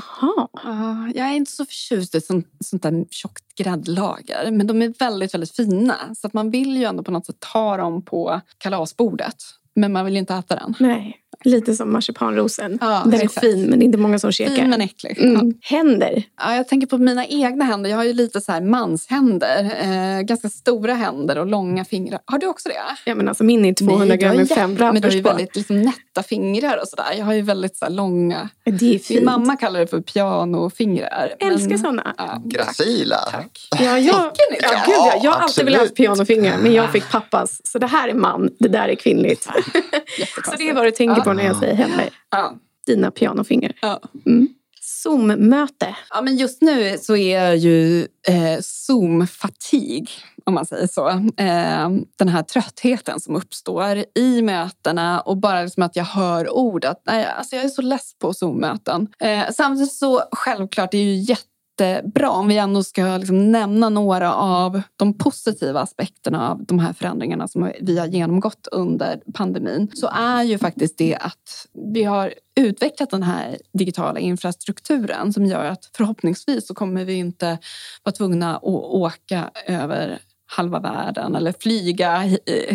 [0.00, 0.48] Aha.
[0.64, 4.50] Uh, jag är inte så förtjust i sånt, sånt där tjockt gräddlager.
[4.50, 6.14] Men de är väldigt, väldigt fina.
[6.14, 9.36] Så att man vill ju ändå på något sätt ta dem på kalasbordet.
[9.74, 10.74] Men man vill ju inte äta den.
[10.78, 11.23] Nej.
[11.44, 12.78] Lite som marsipanrosen.
[12.80, 14.54] Ja, den är fin men det är inte många som käkar.
[14.54, 15.18] Fin men äcklig.
[15.18, 15.54] Mm.
[15.60, 16.22] Händer?
[16.40, 17.90] Ja, jag tänker på mina egna händer.
[17.90, 19.64] Jag har ju lite så här manshänder.
[19.64, 22.20] Eh, ganska stora händer och långa fingrar.
[22.24, 22.74] Har du också det?
[23.04, 25.82] Ja men alltså min är 200 gram med fem Men du har ju väldigt liksom,
[25.82, 27.14] nätta fingrar och sådär.
[27.18, 28.48] Jag har ju väldigt så här, långa.
[28.64, 29.08] Det är fint.
[29.10, 31.34] Min mamma kallar det för pianofingrar.
[31.38, 31.78] Jag älskar men...
[31.78, 32.14] sådana.
[32.18, 33.16] Ja, Gracila.
[33.16, 33.68] Tack.
[33.70, 37.60] Ja, jag, ja, gud, ja, jag har alltid velat ha pianofingrar men jag fick pappas.
[37.64, 39.42] Så det här är man, det där är kvinnligt.
[40.44, 42.10] så det är vad du tänker på när jag säger.
[42.30, 42.54] Ja.
[42.86, 43.74] Dina pianofingrar.
[43.82, 44.00] Ja.
[44.26, 44.48] Mm.
[44.80, 45.96] Zoom-möte.
[46.10, 50.08] Ja, men just nu så är jag ju eh, Zoom-fatig.
[50.44, 51.08] om man säger så.
[51.36, 56.84] Eh, den här tröttheten som uppstår i mötena och bara liksom att jag hör ord
[56.84, 59.08] att nej, alltså jag är så less på Zoom-möten.
[59.20, 62.30] Eh, samtidigt så självklart, det är ju jätte jättebra.
[62.30, 67.48] Om vi ändå ska liksom nämna några av de positiva aspekterna av de här förändringarna
[67.48, 73.10] som vi har genomgått under pandemin så är ju faktiskt det att vi har utvecklat
[73.10, 77.58] den här digitala infrastrukturen som gör att förhoppningsvis så kommer vi inte
[78.02, 80.18] vara tvungna att åka över
[80.56, 82.22] halva världen eller flyga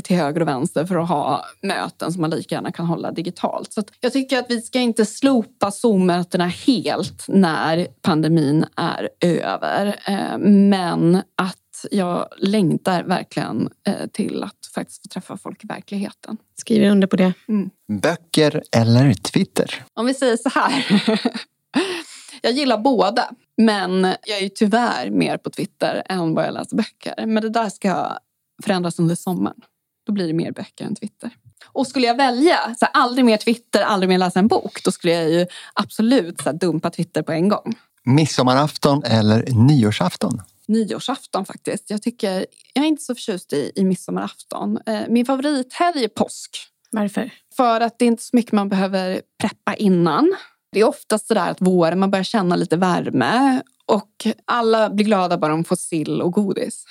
[0.04, 3.74] till höger och vänster för att ha möten som man lika gärna kan hålla digitalt.
[3.74, 9.96] Så jag tycker att vi ska inte slopa Zoom-mötena helt när pandemin är över.
[10.06, 16.38] Eh, men att jag längtar verkligen eh, till att faktiskt få träffa folk i verkligheten.
[16.56, 17.34] Skriver under på det.
[17.48, 17.70] Mm.
[18.02, 19.84] Böcker eller Twitter?
[19.94, 20.86] Om vi säger så här.
[22.42, 23.30] Jag gillar båda.
[23.62, 27.26] Men jag är ju tyvärr mer på Twitter än vad jag läser böcker.
[27.26, 28.17] Men det där ska
[28.63, 29.62] förändras under sommaren.
[30.06, 31.30] Då blir det mer böcker än Twitter.
[31.65, 34.91] Och skulle jag välja så här, aldrig mer Twitter, aldrig mer läsa en bok, då
[34.91, 37.76] skulle jag ju absolut så här, dumpa Twitter på en gång.
[38.04, 40.41] Midsommarafton eller nyårsafton?
[40.67, 41.89] Nyårsafton faktiskt.
[41.89, 44.80] Jag, tycker, jag är inte så förtjust i, i midsommarafton.
[44.86, 46.58] Eh, min favorithelg är påsk.
[46.91, 47.32] Varför?
[47.58, 50.36] För att det är inte så mycket man behöver preppa innan.
[50.71, 55.05] Det är oftast så där att våren, man börjar känna lite värme och alla blir
[55.05, 56.84] glada bara de får sill och godis.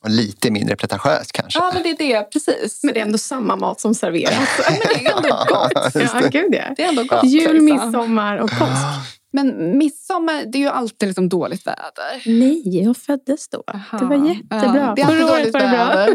[0.00, 1.58] Och lite mindre pretentiöst kanske?
[1.58, 2.22] Ja, men det är det.
[2.24, 2.80] Precis.
[2.82, 4.60] Men det är ändå samma mat som serveras.
[4.70, 5.94] men det är ändå gott.
[5.94, 6.74] ja, gud ja.
[6.76, 7.24] Det är ändå gott.
[7.24, 8.70] Jul, midsommar och påsk.
[9.32, 12.22] Men midsommar, det är ju alltid liksom dåligt väder.
[12.26, 13.62] Nej, jag föddes då.
[13.66, 13.98] Aha.
[13.98, 14.94] Det var jättebra.
[14.96, 16.06] Ja, det är var det bra.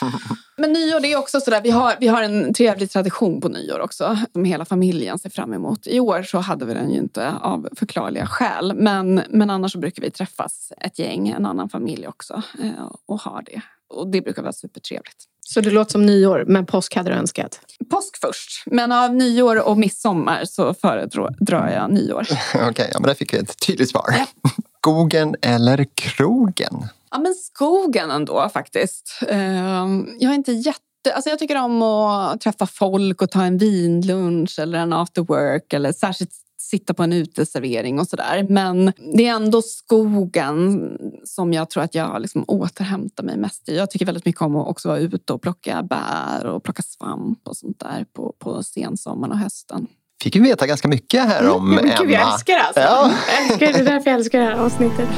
[0.56, 3.80] Men nyår det är också sådär, vi har, vi har en trevlig tradition på nyår
[3.80, 5.86] också som hela familjen ser fram emot.
[5.86, 8.72] I år så hade vi den ju inte av förklarliga skäl.
[8.76, 13.20] Men, men annars så brukar vi träffas ett gäng, en annan familj också eh, och
[13.20, 13.60] ha det.
[13.88, 15.24] Och det brukar vara supertrevligt.
[15.40, 17.60] Så det låter som nyår, men påsk hade du önskat?
[17.90, 22.26] Påsk först, men av nyår och midsommar så föredrar jag nyår.
[22.54, 24.04] Okej, okay, ja, men där fick vi ett tydligt svar.
[24.08, 24.26] Ja.
[24.78, 26.88] Skogen eller krogen?
[27.10, 29.20] Ja, men skogen ändå faktiskt.
[29.28, 30.80] Ehm, jag är inte jätte
[31.14, 35.72] Alltså jag tycker om att träffa folk och ta en vinlunch eller en after work
[35.72, 38.46] eller särskilt sitta på en uteservering och sådär.
[38.48, 40.90] Men det är ändå skogen
[41.24, 43.76] som jag tror att jag liksom återhämtar mig mest i.
[43.76, 47.48] Jag tycker väldigt mycket om att också vara ute och plocka bär och plocka svamp
[47.48, 49.86] och sånt där på, på sensommaren och hösten
[50.22, 51.94] fick vi veta ganska mycket här om mm, Emma.
[52.00, 52.80] Gud, jag älskar det alltså.
[52.80, 53.12] Ja.
[53.28, 55.08] Jag älskar, det är därför jag älskar det här avsnittet.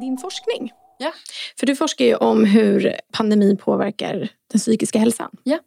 [0.00, 0.72] Din forskning.
[0.98, 1.12] Ja.
[1.58, 5.30] För du forskar ju om hur pandemin påverkar den psykiska hälsan.
[5.42, 5.58] Ja.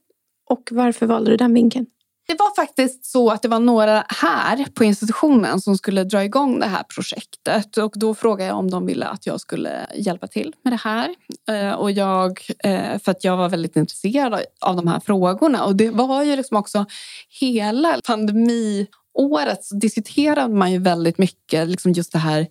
[0.49, 1.85] Och varför valde du den vinkeln?
[2.27, 6.59] Det var faktiskt så att det var några här på institutionen som skulle dra igång
[6.59, 10.53] det här projektet och då frågade jag om de ville att jag skulle hjälpa till
[10.63, 11.15] med det här.
[11.49, 15.75] Eh, och jag, eh, för att jag var väldigt intresserad av de här frågorna och
[15.75, 16.85] det var ju liksom också
[17.39, 22.47] hela pandemiåret så diskuterade man ju väldigt mycket liksom just det här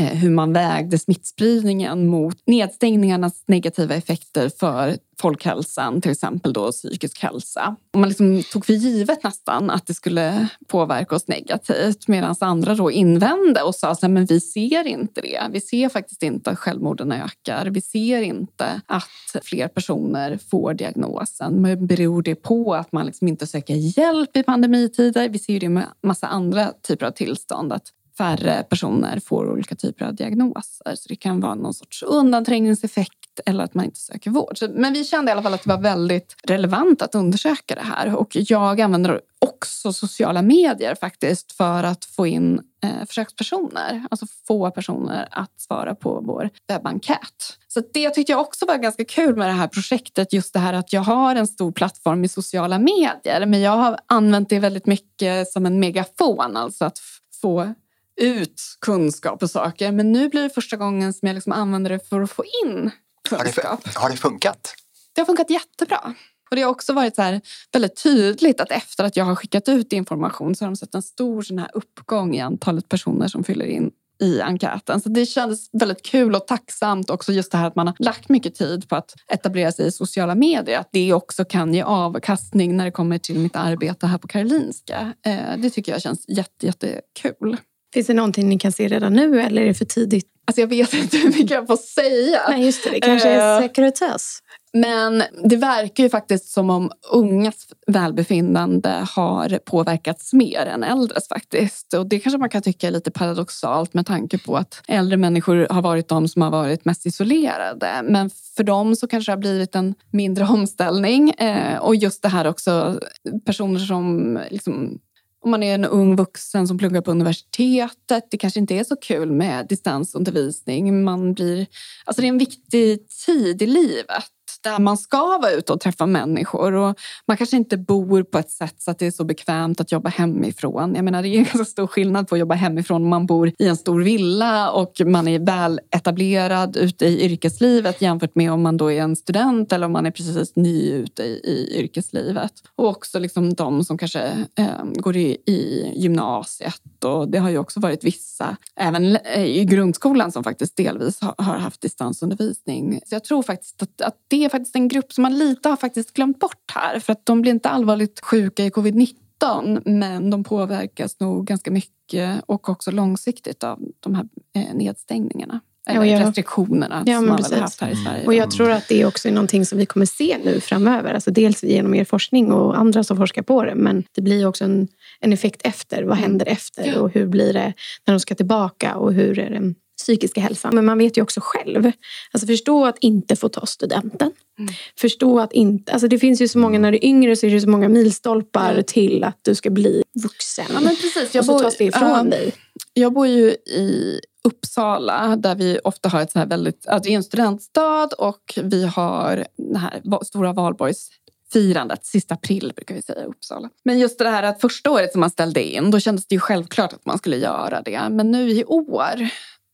[0.00, 7.22] Eh, hur man vägde smittspridningen mot nedstängningarnas negativa effekter för folkhälsan, till exempel då psykisk
[7.22, 7.76] hälsa.
[7.92, 12.74] Och man liksom tog för givet nästan att det skulle påverka oss negativt medan andra
[12.74, 15.40] då invände och sa att vi ser inte det.
[15.50, 17.66] Vi ser faktiskt inte att självmorden ökar.
[17.66, 21.62] Vi ser inte att fler personer får diagnosen.
[21.62, 25.28] Men beror det på att man liksom inte söker hjälp i pandemitider?
[25.28, 27.72] Vi ser ju det med massa andra typer av tillstånd.
[27.72, 30.94] Att färre personer får olika typer av diagnoser.
[30.94, 34.56] Så det kan vara någon sorts undanträngningseffekt eller att man inte söker vård.
[34.70, 38.16] Men vi kände i alla fall att det var väldigt relevant att undersöka det här.
[38.16, 44.06] Och jag använder också sociala medier faktiskt för att få in eh, försökspersoner.
[44.10, 47.58] Alltså få personer att svara på vår webbenkät.
[47.68, 50.32] Så det tyckte jag också var ganska kul med det här projektet.
[50.32, 53.98] Just det här att jag har en stor plattform i sociala medier men jag har
[54.06, 56.56] använt det väldigt mycket som en megafon.
[56.56, 56.98] Alltså att
[57.40, 57.74] få
[58.20, 59.92] ut kunskap och saker.
[59.92, 62.90] Men nu blir det första gången som jag liksom använder det för att få in
[63.28, 63.64] kunskap.
[63.64, 64.74] Har det, har det funkat?
[65.12, 66.14] Det har funkat jättebra.
[66.50, 67.40] Och det har också varit så
[67.72, 71.02] väldigt tydligt att efter att jag har skickat ut information så har de sett en
[71.02, 75.00] stor sån här uppgång i antalet personer som fyller in i enkäten.
[75.00, 78.28] Så det kändes väldigt kul och tacksamt också just det här att man har lagt
[78.28, 80.78] mycket tid på att etablera sig i sociala medier.
[80.78, 85.12] Att det också kan ge avkastning när det kommer till mitt arbete här på Karolinska.
[85.26, 87.56] Eh, det tycker jag känns jätte, jättekul.
[87.94, 90.26] Finns det någonting ni kan se redan nu eller är det för tidigt?
[90.46, 92.40] Alltså jag vet inte hur mycket jag får säga.
[92.48, 92.90] Nej, just det.
[92.90, 94.38] Det kanske är uh, sekretess.
[94.72, 101.94] Men det verkar ju faktiskt som om ungas välbefinnande har påverkats mer än äldres faktiskt.
[101.94, 105.66] Och det kanske man kan tycka är lite paradoxalt med tanke på att äldre människor
[105.70, 108.00] har varit de som har varit mest isolerade.
[108.04, 111.30] Men för dem så kanske det har blivit en mindre omställning.
[111.30, 113.00] Eh, och just det här också,
[113.46, 114.98] personer som liksom
[115.44, 118.24] om man är en ung vuxen som pluggar på universitetet.
[118.30, 121.04] Det kanske inte är så kul med distansundervisning.
[121.04, 121.66] Man blir,
[122.04, 124.24] alltså det är en viktig tid i livet
[124.64, 126.72] där man ska vara ute och träffa människor.
[126.72, 129.92] Och man kanske inte bor på ett sätt så att det är så bekvämt att
[129.92, 130.94] jobba hemifrån.
[130.94, 133.52] Jag menar, det är en ganska stor skillnad på att jobba hemifrån om man bor
[133.58, 138.62] i en stor villa och man är väl etablerad ute i yrkeslivet jämfört med om
[138.62, 142.52] man då är en student eller om man är precis ny ute i, i yrkeslivet.
[142.76, 147.04] Och också liksom de som kanske eh, går i, i gymnasiet.
[147.04, 151.34] Och det har ju också varit vissa, även eh, i grundskolan, som faktiskt delvis har,
[151.38, 153.00] har haft distansundervisning.
[153.06, 155.76] Så jag tror faktiskt att, att det är faktiskt en grupp som man lite har
[155.76, 156.98] faktiskt glömt bort här.
[156.98, 162.42] För att de blir inte allvarligt sjuka i covid-19 men de påverkas nog ganska mycket
[162.46, 165.60] och också långsiktigt av de här eh, nedstängningarna.
[165.86, 168.26] Eller ja, restriktionerna ja, som man har haft här i Sverige.
[168.26, 171.14] Och jag tror att det också är någonting som vi kommer se nu framöver.
[171.14, 173.74] Alltså dels genom er forskning och andra som forskar på det.
[173.74, 174.88] Men det blir också en,
[175.20, 176.02] en effekt efter.
[176.02, 176.30] Vad mm.
[176.30, 176.98] händer efter?
[176.98, 177.72] Och hur blir det
[178.06, 178.96] när de ska tillbaka?
[178.96, 180.74] Och hur är det psykiska hälsan.
[180.74, 181.92] Men man vet ju också själv.
[182.32, 184.32] Alltså förstå att inte få ta studenten.
[184.58, 184.74] Mm.
[184.98, 185.92] Förstå att inte...
[185.92, 187.88] Alltså det finns ju så många, när du är yngre så är det så många
[187.88, 188.84] milstolpar mm.
[188.84, 190.66] till att du ska bli vuxen.
[190.68, 191.34] Ja, men precis.
[191.34, 192.54] Jag och så bor, tas det ifrån uh, dig.
[192.92, 196.88] Jag bor ju i Uppsala där vi ofta har ett så här väldigt...
[196.88, 201.10] Alltså det är en studentstad och vi har det här stora valborgs
[201.52, 203.70] firandet, sista april brukar vi säga i Uppsala.
[203.84, 206.40] Men just det här att första året som man ställde in, då kändes det ju
[206.40, 208.08] självklart att man skulle göra det.
[208.10, 209.28] Men nu i år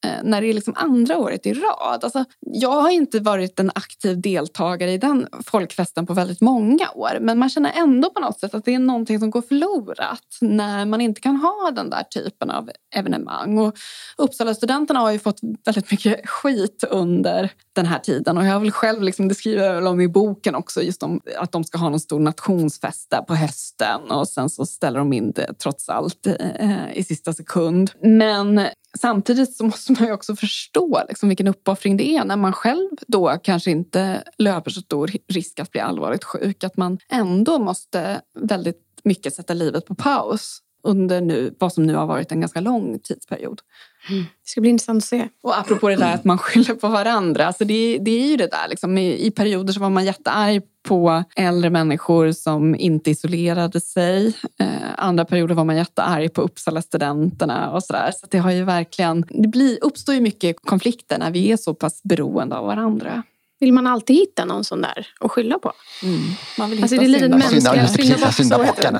[0.04, 2.04] Eh, när det är liksom andra året i rad.
[2.04, 7.18] Alltså, jag har inte varit en aktiv deltagare i den folkfesten på väldigt många år
[7.20, 10.86] men man känner ändå på något sätt att det är någonting som går förlorat när
[10.86, 13.58] man inte kan ha den där typen av evenemang.
[13.58, 13.76] Och
[14.16, 18.72] Uppsala-studenterna har ju fått väldigt mycket skit under den här tiden och jag har väl
[18.72, 21.78] själv, liksom, det skriver jag väl om i boken också, just om att de ska
[21.78, 25.88] ha någon stor nationsfest där på hösten och sen så ställer de in det trots
[25.88, 27.90] allt eh, i sista sekund.
[28.02, 28.60] Men
[28.98, 32.90] samtidigt så måste man ju också förstå liksom vilken uppoffring det är när man själv
[33.06, 36.64] då kanske inte löper så stor risk att bli allvarligt sjuk.
[36.64, 41.94] Att man ändå måste väldigt mycket sätta livet på paus under nu, vad som nu
[41.94, 43.60] har varit en ganska lång tidsperiod.
[44.08, 44.22] Mm.
[44.22, 45.28] Det ska bli intressant att se.
[45.42, 47.46] Och apropå det där att man skyller på varandra.
[47.46, 48.68] Alltså det, det är ju det där.
[48.68, 54.26] Liksom, i, I perioder så var man jättearg på äldre människor som inte isolerade sig.
[54.60, 58.10] Eh, andra perioder var man jättearg på Uppsala-studenterna och sådär.
[58.20, 59.24] Så det har ju verkligen...
[59.28, 63.22] Det blir, uppstår ju mycket konflikter när vi är så pass beroende av varandra.
[63.60, 65.72] Vill man alltid hitta någon sån där att skylla på?
[66.02, 66.20] Mm.
[66.58, 68.98] Man vill alltså, hitta alltså, det är lite mänskliga syndabocken.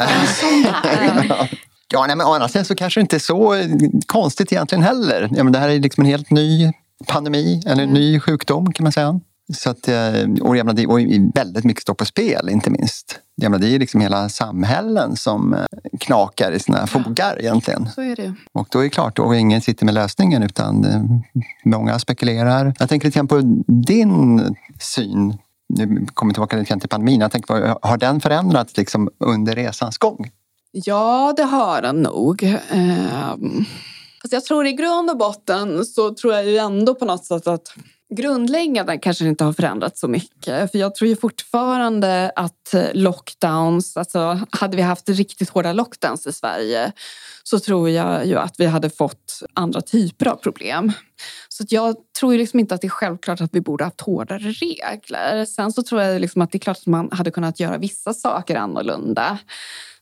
[1.92, 3.56] Ja, nej, men å andra sidan så kanske det inte är så
[4.06, 5.28] konstigt egentligen heller.
[5.32, 6.72] Ja, men det här är liksom en helt ny
[7.06, 9.20] pandemi, eller en ny sjukdom kan man säga.
[9.54, 9.94] Så att, eh,
[10.40, 11.00] och, jag menar, och
[11.34, 13.18] väldigt mycket står på spel, inte minst.
[13.34, 15.64] Jag menar, det är liksom hela samhällen som eh,
[16.00, 17.88] knakar i sina fogar egentligen.
[17.94, 18.34] Så är det.
[18.52, 21.02] Och då är det klart, då ingen sitter med lösningen utan eh,
[21.64, 22.74] många spekulerar.
[22.78, 25.38] Jag tänker lite grann på din syn
[25.70, 27.20] nu kommer tillbaka lite till pandemin.
[27.20, 30.30] Jag tänker, har den förändrats liksom under resans gång?
[30.72, 32.42] Ja, det har den nog.
[32.42, 37.24] Eh, alltså jag tror i grund och botten så tror jag ju ändå på något
[37.24, 37.74] sätt att
[38.14, 40.70] grundläggande kanske inte har förändrats så mycket.
[40.70, 46.26] För jag tror ju fortfarande att eh, lockdowns, alltså hade vi haft riktigt hårda lockdowns
[46.26, 46.92] i Sverige
[47.42, 50.92] så tror jag ju att vi hade fått andra typer av problem.
[51.48, 54.38] Så jag tror ju liksom inte att det är självklart att vi borde haft hårdare
[54.38, 55.44] regler.
[55.44, 58.14] Sen så tror jag liksom att det är klart att man hade kunnat göra vissa
[58.14, 59.38] saker annorlunda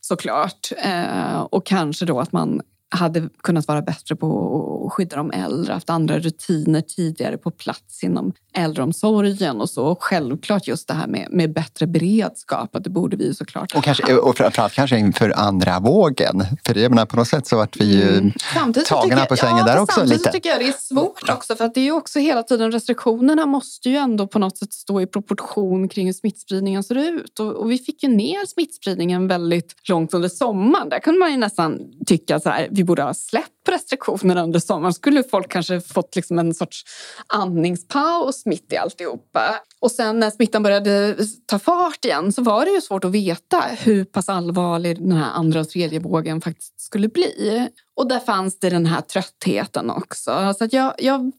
[0.09, 0.71] såklart.
[0.83, 5.73] Eh, och kanske då att man hade kunnat vara bättre på att skydda de äldre,
[5.73, 9.85] haft andra rutiner tidigare på plats inom äldreomsorgen och så.
[9.85, 13.83] Och självklart just det här med, med bättre beredskap, att det borde vi såklart Och,
[13.83, 16.45] kanske, och framförallt kanske inför andra vågen.
[16.65, 18.73] För jag menar, på något sätt så vart vi ju mm.
[18.87, 19.95] tagna på sängen ja, där också.
[19.95, 20.31] Samtidigt lite.
[20.31, 23.45] tycker jag det är svårt också för att det är ju också hela tiden restriktionerna
[23.45, 27.39] måste ju ändå på något sätt stå i proportion kring hur smittspridningen ser ut.
[27.39, 30.89] Och, och vi fick ju ner smittspridningen väldigt långt under sommaren.
[30.89, 34.93] Där kunde man ju nästan tycka så här, vi borde ha släppt restriktionerna under sommaren
[34.93, 36.83] skulle folk kanske fått liksom en sorts
[37.27, 39.55] andningspaus mitt i alltihopa.
[39.79, 41.15] Och sen när smittan började
[41.45, 45.31] ta fart igen så var det ju svårt att veta hur pass allvarlig den här
[45.31, 47.67] andra och tredje vågen faktiskt skulle bli.
[47.95, 50.53] Och där fanns det den här tröttheten också.
[50.57, 51.31] Så att jag, jag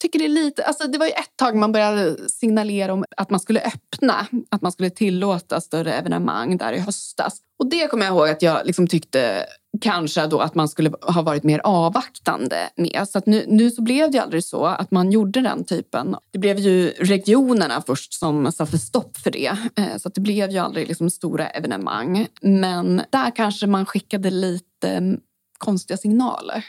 [0.00, 0.64] tycker det är lite...
[0.64, 4.26] Alltså det var ju ett tag man började signalera om att man skulle öppna.
[4.50, 7.40] Att man skulle tillåta större evenemang där i höstas.
[7.58, 9.46] Och det kommer jag ihåg att jag liksom tyckte
[9.80, 13.08] kanske då att man skulle ha varit mer avvaktande med.
[13.08, 16.16] Så att nu, nu så blev det aldrig så att man gjorde den typen.
[16.30, 19.56] Det blev ju regionerna först som satte stopp för det.
[19.76, 22.26] Eh, så att det blev ju aldrig liksom stora evenemang.
[22.42, 25.16] Men där kanske man skickade lite
[25.58, 26.64] konstiga signaler.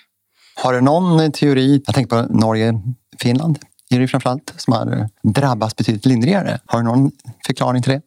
[0.56, 2.74] Har du någon teori, jag tänker på Norge,
[3.22, 3.60] Finland,
[3.90, 6.60] är det framförallt, som har drabbats betydligt lindrigare.
[6.66, 7.12] Har du någon
[7.48, 8.02] förklaring till det?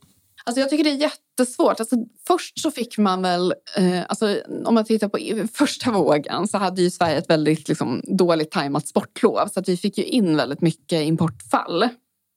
[0.44, 1.80] Alltså jag tycker det är jättesvårt.
[1.80, 1.96] Alltså
[2.26, 6.82] först så fick man väl, eh, alltså om man tittar på första vågen så hade
[6.82, 10.61] ju Sverige ett väldigt liksom, dåligt tajmat sportlov så att vi fick ju in väldigt
[10.61, 11.88] mycket importfall.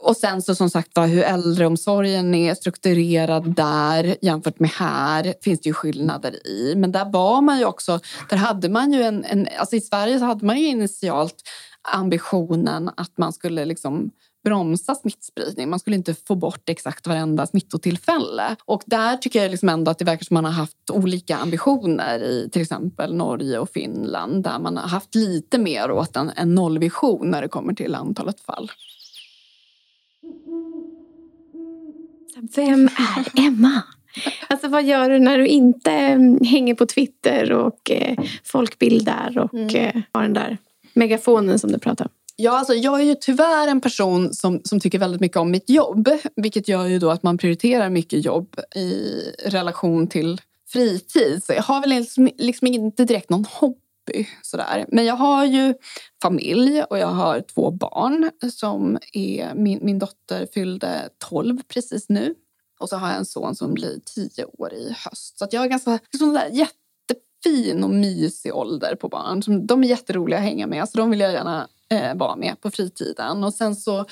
[0.04, 5.62] Och sen så som sagt var hur äldreomsorgen är strukturerad där jämfört med här finns
[5.62, 6.74] det ju skillnader i.
[6.76, 8.00] Men där var man ju också,
[8.30, 11.36] där hade man ju en, en alltså i Sverige så hade man ju initialt
[11.84, 14.12] ambitionen att man skulle liksom
[14.44, 15.70] bromsa smittspridning.
[15.70, 18.56] Man skulle inte få bort exakt varenda smittotillfälle.
[18.66, 22.24] Och där tycker jag liksom ändå att det verkar som man har haft olika ambitioner
[22.24, 26.56] i till exempel Norge och Finland där man har haft lite mer åt en, en
[26.56, 28.72] nollvision när det kommer till antalet fall.
[32.56, 33.84] Vem är Emma?
[34.48, 39.54] Alltså vad gör du när du inte mm, hänger på Twitter och eh, folkbildar och
[39.54, 39.76] mm.
[39.76, 40.58] eh, har den där
[40.94, 42.12] megafonen som du pratar om?
[42.36, 45.70] Ja, alltså jag är ju tyvärr en person som, som tycker väldigt mycket om mitt
[45.70, 46.10] jobb.
[46.36, 51.44] Vilket gör ju då att man prioriterar mycket jobb i relation till fritid.
[51.44, 54.28] Så jag har väl liksom, liksom inte direkt någon hobby.
[54.42, 54.86] Sådär.
[54.88, 55.74] Men jag har ju
[56.22, 58.32] familj och jag har två barn.
[58.52, 62.36] som är, min, min dotter fyllde 12 precis nu.
[62.80, 65.40] Och så har jag en son som blir 10 år i höst.
[65.40, 66.50] Så jag har ganska liksom där,
[67.46, 69.68] jättefin och mysig ålder på barn.
[69.68, 70.90] De är jätteroliga att hänga med.
[70.90, 73.44] Så de vill jag gärna eh, vara med på fritiden.
[73.44, 74.06] Och sen så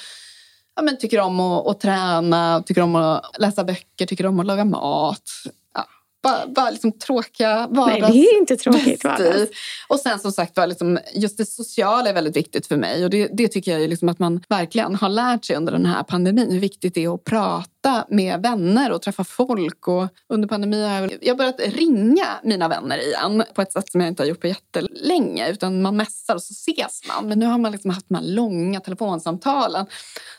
[0.75, 4.45] ja, men tycker om att, att träna, tycker om att läsa böcker, tycker om att
[4.45, 5.29] laga mat.
[5.73, 5.85] Ja,
[6.23, 8.01] bara, bara liksom tråkiga vardags...
[8.01, 9.51] Nej, det är inte tråkigt vardags.
[9.87, 13.03] Och sen som sagt var, liksom, just det sociala är väldigt viktigt för mig.
[13.03, 16.03] Och det, det tycker jag liksom att man verkligen har lärt sig under den här
[16.03, 16.51] pandemin.
[16.51, 19.87] Hur viktigt det är att prata prata med vänner och träffa folk.
[19.87, 24.07] Och under pandemin har jag börjat ringa mina vänner igen på ett sätt som jag
[24.07, 25.49] inte har gjort på jättelänge.
[25.51, 27.27] Utan man mässar och så ses man.
[27.27, 29.85] Men nu har man liksom haft de här långa telefonsamtalen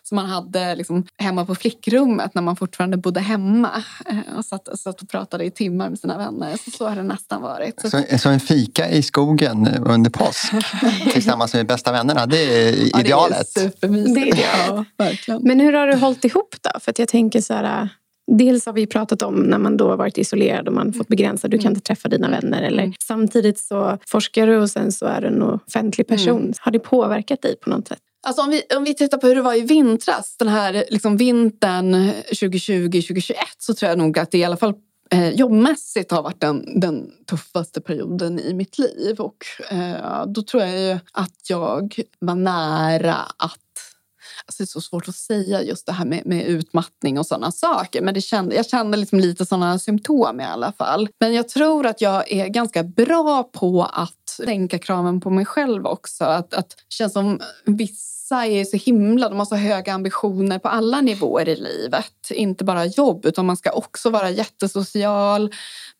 [0.02, 3.84] som man hade liksom hemma på flickrummet när man fortfarande bodde hemma.
[4.06, 6.56] Eh, och satt, satt och pratade i timmar med sina vänner.
[6.64, 7.80] Så, så har det nästan varit.
[7.80, 10.52] Så, så, så en fika i skogen under påsk
[11.12, 13.50] tillsammans med bästa vännerna, det är idealet?
[13.54, 14.14] Ja, det är supermysigt.
[14.14, 15.42] Det är det, ja, verkligen.
[15.42, 16.80] Men hur har du hållit ihop då?
[16.80, 17.88] För jag tänker så här,
[18.26, 21.48] Dels har vi pratat om när man då har varit isolerad och man fått begränsa,
[21.48, 21.72] du kan mm.
[21.72, 22.62] inte träffa dina vänner.
[22.62, 22.94] Eller mm.
[23.06, 26.40] Samtidigt så forskar du och sen så är du en offentlig person.
[26.40, 26.52] Mm.
[26.60, 27.98] Har det påverkat dig på något sätt?
[28.26, 31.16] Alltså om, vi, om vi tittar på hur det var i vintras, den här liksom
[31.16, 31.94] vintern
[32.30, 34.74] 2020-2021 så tror jag nog att det i alla fall
[35.10, 39.20] eh, jobbmässigt har varit den, den tuffaste perioden i mitt liv.
[39.20, 39.36] Och
[39.70, 43.61] eh, då tror jag att jag var nära att
[44.46, 47.52] Alltså det är så svårt att säga just det här med, med utmattning och sådana
[47.52, 48.02] saker.
[48.02, 51.08] Men det kände, jag kände liksom lite sådana symptom i alla fall.
[51.20, 55.86] Men jag tror att jag är ganska bra på att sänka kraven på mig själv
[55.86, 56.24] också.
[56.24, 60.68] Att, att det känns som vissa är så himla, de har så höga ambitioner på
[60.68, 62.30] alla nivåer i livet.
[62.30, 65.52] Inte bara jobb, utan man ska också vara jättesocial.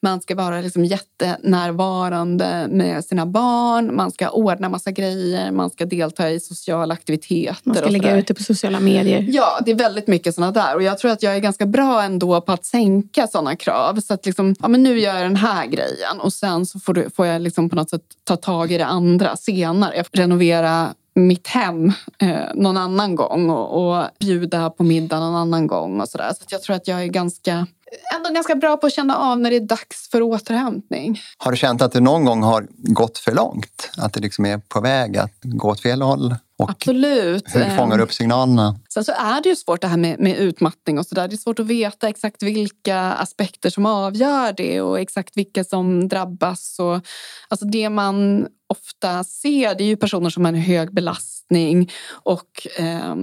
[0.05, 3.97] Man ska vara liksom jättenärvarande med sina barn.
[3.97, 5.51] Man ska ordna massa grejer.
[5.51, 7.57] Man ska delta i sociala aktiviteter.
[7.64, 9.26] Man ska lägga ut det på sociala medier.
[9.28, 10.74] Ja, det är väldigt mycket sådana där.
[10.76, 14.01] Och jag tror att jag är ganska bra ändå på att sänka sådana krav.
[14.01, 16.95] Så att liksom, ja men nu gör jag den här grejen och sen så får,
[16.95, 19.97] du, får jag liksom på något sätt ta tag i det andra senare.
[19.97, 25.66] Jag renovera mitt hem eh, någon annan gång och, och bjuda på middag någon annan
[25.66, 26.32] gång och sådär.
[26.38, 27.66] Så jag tror att jag är ganska
[28.14, 31.20] ändå ganska bra på att känna av när det är dags för återhämtning.
[31.38, 33.90] Har du känt att du någon gång har gått för långt?
[33.96, 36.34] Att det liksom är på väg att gå åt fel håll?
[36.58, 37.44] Och Absolut.
[37.54, 38.78] Hur fångar du upp signalerna?
[38.94, 41.28] Sen så är det ju svårt det här med, med utmattning och sådär.
[41.28, 46.08] Det är svårt att veta exakt vilka aspekter som avgör det och exakt vilka som
[46.08, 46.78] drabbas.
[46.78, 47.00] Och,
[47.48, 51.90] alltså det man ofta ser det är ju personer som har en hög belastning
[52.24, 53.14] och eh,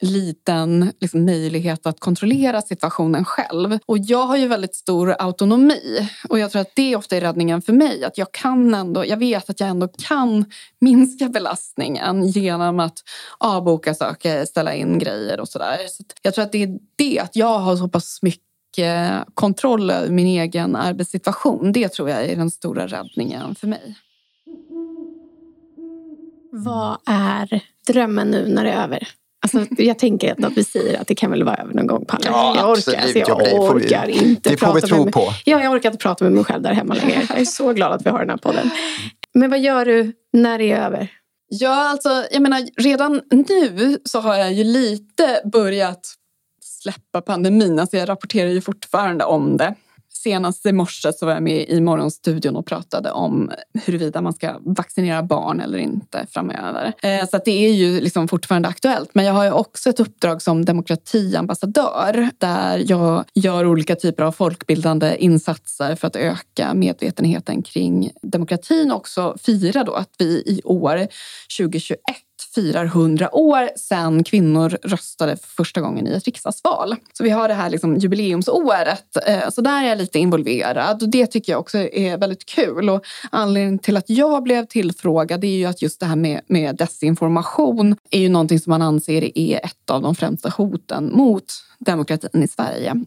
[0.00, 3.78] liten liksom, möjlighet att kontrollera situationen själv.
[3.86, 7.62] Och jag har ju väldigt stor autonomi och jag tror att det ofta är räddningen
[7.62, 8.04] för mig.
[8.04, 10.44] Att jag kan ändå, jag vet att jag ändå kan
[10.80, 12.98] minska belastningen genom att
[13.38, 15.78] avboka saker, ställa in grejer och sådär.
[15.88, 20.10] Så jag tror att det är det, att jag har så pass mycket kontroll över
[20.10, 21.72] min egen arbetssituation.
[21.72, 23.96] Det tror jag är den stora räddningen för mig.
[26.52, 29.08] Vad är drömmen nu när det är över?
[29.42, 32.24] Alltså, jag tänker att vi säger att det kan väl vara över någon gång, Palle.
[32.26, 35.28] Ja, jag orkar, alltså, jag orkar vi, inte det får vi tro med, på.
[35.44, 37.26] Ja, jag orkar inte prata med mig själv där hemma längre.
[37.28, 38.70] Jag är så glad att vi har den här podden.
[39.34, 41.12] Men vad gör du när det är över?
[41.48, 46.14] Ja, alltså, jag menar, redan nu så har jag ju lite börjat
[46.62, 47.78] släppa pandemin.
[47.78, 49.74] Alltså jag rapporterar ju fortfarande om det.
[50.22, 53.50] Senast i morse så var jag med i Morgonstudion och pratade om
[53.84, 56.92] huruvida man ska vaccinera barn eller inte framöver.
[57.02, 59.10] Eh, så det är ju liksom fortfarande aktuellt.
[59.12, 64.32] Men jag har ju också ett uppdrag som demokratiambassadör där jag gör olika typer av
[64.32, 70.60] folkbildande insatser för att öka medvetenheten kring demokratin och också fira då att vi i
[70.64, 71.06] år
[71.58, 71.98] 2021
[72.58, 76.96] firar 100 år sedan kvinnor röstade för första gången i ett riksdagsval.
[77.12, 79.16] Så vi har det här liksom jubileumsåret.
[79.26, 82.90] Eh, så där är jag lite involverad det tycker jag också är väldigt kul.
[82.90, 86.76] Och anledningen till att jag blev tillfrågad är ju att just det här med, med
[86.76, 91.44] desinformation är ju någonting som man anser är ett av de främsta hoten mot
[91.78, 93.04] demokratin i Sverige.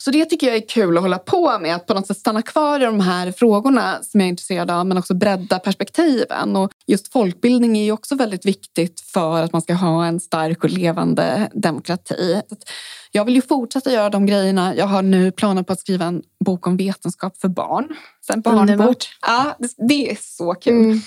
[0.00, 2.42] Så det tycker jag är kul att hålla på med, att på något sätt stanna
[2.42, 6.56] kvar i de här frågorna som jag är intresserad av, men också bredda perspektiven.
[6.56, 10.64] Och just folkbildning är ju också väldigt viktigt för att man ska ha en stark
[10.64, 12.40] och levande demokrati.
[13.12, 14.74] Jag vill ju fortsätta göra de grejerna.
[14.74, 17.88] Jag har nu planer på att skriva en bok om vetenskap för barn.
[18.26, 19.08] Sen Underbart.
[19.26, 19.56] Ja,
[19.88, 20.84] det är så kul.
[20.84, 21.00] Mm.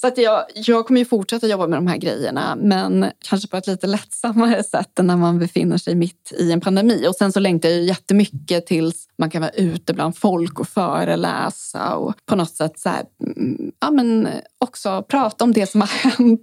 [0.00, 3.56] Så att jag, jag kommer ju fortsätta jobba med de här grejerna men kanske på
[3.56, 7.06] ett lite lättsammare sätt än när man befinner sig mitt i en pandemi.
[7.08, 11.96] Och sen så längtar jag jättemycket tills man kan vara ute bland folk och föreläsa
[11.96, 13.04] och på något sätt så här,
[13.36, 14.28] mm, ja, men
[14.58, 15.88] också prata om det som har
[16.18, 16.40] hänt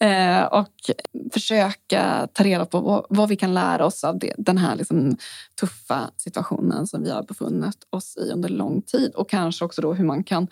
[0.00, 0.90] eh, och
[1.32, 5.16] försöka ta reda på vad, vad, vi kan lära oss av det, den här liksom
[5.60, 9.94] tuffa situationen som vi har befunnit oss i under lång tid och kanske också då
[9.94, 10.48] hur man kan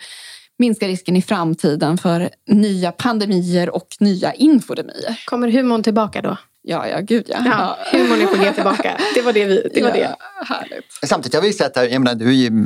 [0.59, 5.23] minska risken i framtiden för nya pandemier och nya infodemier.
[5.25, 6.37] Kommer humorn tillbaka då?
[6.61, 7.37] Ja, ja, gud ja.
[7.45, 8.97] ja humorn är på G tillbaka.
[9.15, 9.45] Det var det.
[9.45, 10.15] Vi, det, var ja, det.
[10.45, 10.85] Härligt.
[11.05, 12.65] Samtidigt har vi sett, jag menar, du är ju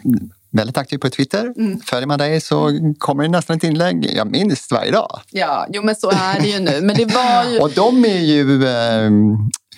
[0.52, 1.54] väldigt aktiv på Twitter.
[1.58, 1.80] Mm.
[1.80, 5.20] Följer man dig så kommer det nästan ett inlägg, jag minst varje dag.
[5.32, 6.82] Ja, jo men så är det ju nu.
[6.82, 7.60] Men det var ju...
[7.60, 9.12] och de är ju eh,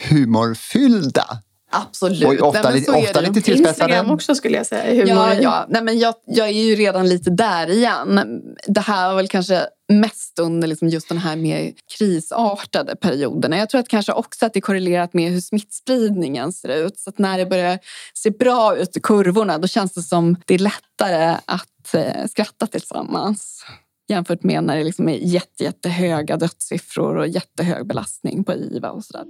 [0.09, 1.25] humorfyllda.
[1.71, 2.41] Absolut.
[2.41, 3.69] Och ofta, Nej, lite, ofta lite tillspetsade.
[3.69, 4.91] Instagram också skulle jag säga.
[4.91, 5.07] Humor.
[5.07, 5.65] Ja, ja.
[5.69, 8.41] Nej, men jag, jag är ju redan lite där igen.
[8.67, 13.51] Det här var väl kanske mest under liksom just den här mer krisartade perioden.
[13.51, 16.99] Jag tror att kanske också att det är korrelerat med hur smittspridningen ser ut.
[16.99, 17.79] Så att när det börjar
[18.13, 22.67] se bra ut i kurvorna då känns det som det är lättare att eh, skratta
[22.67, 23.65] tillsammans
[24.09, 29.03] jämfört med när det liksom är jätte, jättehöga dödssiffror och jättehög belastning på IVA och
[29.03, 29.25] sådär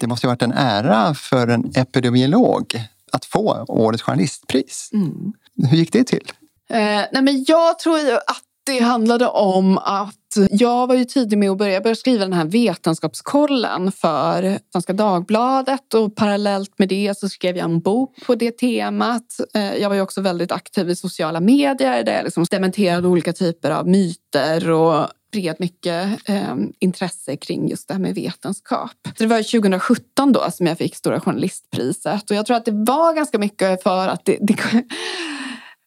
[0.00, 4.90] det måste ha varit en ära för en epidemiolog att få årets journalistpris.
[4.92, 5.32] Mm.
[5.70, 6.32] Hur gick det till?
[6.70, 6.76] Eh,
[7.12, 10.14] nej men jag tror att det handlade om att
[10.50, 15.94] jag var ju tidig med att börja, börja skriva den här vetenskapskollen för Svenska Dagbladet
[15.94, 19.40] och parallellt med det så skrev jag en bok på det temat.
[19.54, 23.32] Eh, jag var ju också väldigt aktiv i sociala medier där jag liksom dementerade olika
[23.32, 28.90] typer av myter och spred mycket eh, intresse kring just det här med vetenskap.
[29.04, 32.72] Så det var 2017 då som jag fick Stora journalistpriset och jag tror att det
[32.72, 34.54] var ganska mycket för att det, det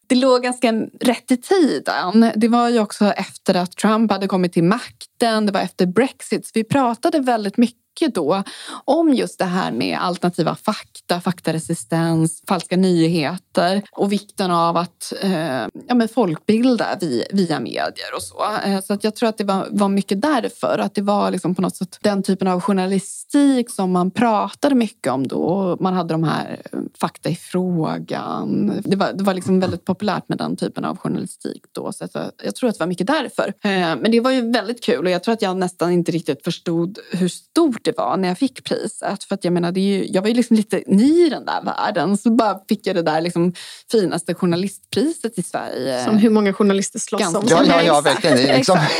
[0.07, 2.31] det låg ganska rätt i tiden.
[2.35, 6.45] Det var ju också efter att Trump hade kommit till makten, det var efter Brexit.
[6.45, 7.82] Så vi pratade väldigt mycket
[8.13, 8.43] då
[8.85, 15.67] om just det här med alternativa fakta, faktaresistens, falska nyheter och vikten av att eh,
[15.87, 18.35] ja, men folkbilda via, via medier och så.
[18.65, 21.55] Eh, så att jag tror att det var, var mycket därför, att det var liksom
[21.55, 25.77] på något sätt den typen av journalistik som man pratade mycket om då.
[25.79, 28.73] Man hade de här eh, fakta i frågan.
[28.83, 31.91] Det var, det var liksom väldigt populärt med den typen av journalistik då.
[31.91, 33.47] Så jag, jag tror att det var mycket därför.
[33.47, 36.43] Eh, men det var ju väldigt kul och jag tror att jag nästan inte riktigt
[36.43, 39.23] förstod hur stort det var när jag fick priset.
[39.23, 41.45] För att jag menar, det är ju, jag var ju liksom lite ny i den
[41.45, 42.17] där världen.
[42.17, 43.53] Så bara fick jag det där liksom
[43.91, 46.03] finaste journalistpriset i Sverige.
[46.03, 47.45] Som hur många journalister slåss Ganska om.
[47.49, 48.37] Ja, ja, ja verkligen.
[48.37, 48.77] Liksom.
[48.77, 48.93] Exakt.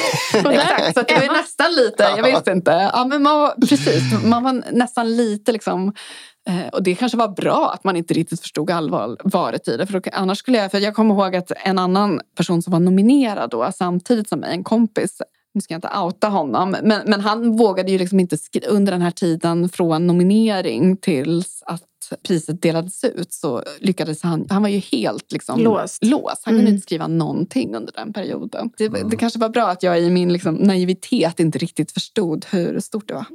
[0.93, 2.89] Så det var nästan lite, jag vet inte.
[2.93, 5.93] Ja, men man var, precis, man var nästan lite liksom
[6.49, 9.86] eh, och det kanske var bra att man inte riktigt förstod allvaret i det.
[9.86, 12.79] För då, annars skulle jag, för jag kommer ihåg att en annan person som var
[12.79, 15.21] nominerad då, samtidigt som mig, en kompis,
[15.54, 18.38] nu ska jag inte outa honom, men, men han vågade ju liksom inte
[18.68, 21.84] under den här tiden från nominering tills att
[22.28, 26.04] priset delades ut så lyckades han, han var ju helt liksom låst.
[26.06, 26.41] låst.
[26.43, 26.74] Han kunde mm.
[26.74, 28.70] inte skriva någonting under den perioden.
[28.78, 29.10] Det, mm.
[29.10, 33.08] det kanske var bra att jag i min liksom naivitet inte riktigt förstod hur stort
[33.08, 33.26] det var.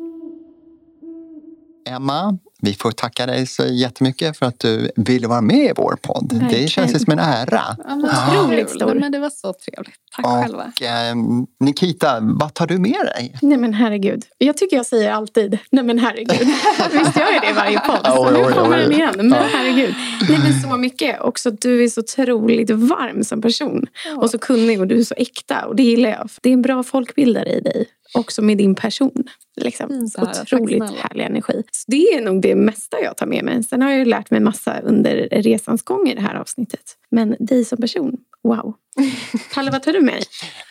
[1.89, 5.99] Emma, Vi får tacka dig så jättemycket för att du ville vara med i vår
[6.03, 6.33] podd.
[6.33, 6.63] Verkligen.
[6.63, 7.77] Det känns som en ära.
[7.85, 8.95] Ja, otroligt stor.
[8.95, 9.95] Men det var så trevligt.
[10.17, 10.73] Tack och, själva.
[10.81, 11.17] Eh,
[11.61, 13.35] Nikita, vad tar du med dig?
[13.43, 14.25] Nej men herregud.
[14.39, 16.49] Jag tycker jag säger alltid nej men herregud.
[16.93, 18.07] Visst gör jag det i varje podd.
[18.07, 19.15] Så nu kommer den igen.
[19.17, 19.95] Men herregud.
[20.29, 21.21] Nej men så mycket.
[21.21, 23.87] Också du är så otroligt varm som person.
[24.17, 25.67] Och så kunnig och du är så äkta.
[25.67, 26.31] Och det gillar jag.
[26.43, 29.25] Det är en bra folkbildare i dig också med din person.
[29.57, 29.91] Liksom.
[29.91, 31.63] Mm, Otroligt härlig energi.
[31.73, 33.63] Så det är nog det mesta jag tar med mig.
[33.63, 36.97] Sen har jag lärt mig massa under resans gång i det här avsnittet.
[37.11, 38.17] Men dig som person,
[38.49, 38.75] wow.
[39.55, 40.25] Palle, vad tar du med dig?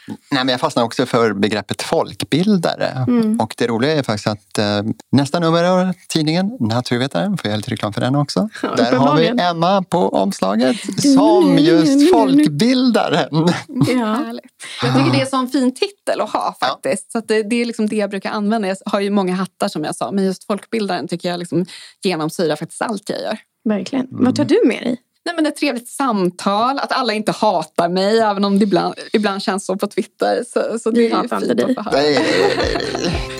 [0.07, 3.05] Nej, men jag fastnar också för begreppet folkbildare.
[3.07, 3.39] Mm.
[3.39, 7.71] Och det roliga är faktiskt att eh, nästa nummer av tidningen Naturvetaren, får jag lite
[7.71, 8.49] reklam för den också.
[8.63, 13.47] Ja, Där har vi Emma på omslaget som just folkbildaren.
[13.69, 14.25] Ja.
[14.83, 17.11] Jag tycker det är en sån fin titel att ha faktiskt.
[17.13, 17.21] Ja.
[17.21, 18.67] Så det, det, är liksom det jag brukar använda.
[18.67, 21.65] Jag har ju många hattar som jag sa, men just folkbildaren tycker jag liksom
[22.03, 23.37] genomsyrar faktiskt allt jag gör.
[23.63, 24.05] Verkligen.
[24.05, 24.25] Mm.
[24.25, 24.97] Vad tar du med dig?
[25.27, 29.41] Nej, men ett trevligt samtal, att alla inte hatar mig även om det ibland, ibland
[29.41, 30.43] känns så på Twitter.
[30.53, 31.75] Så, så det Vi hatar inte dig.
[31.91, 32.19] Nej,
[32.57, 33.36] nej, nej.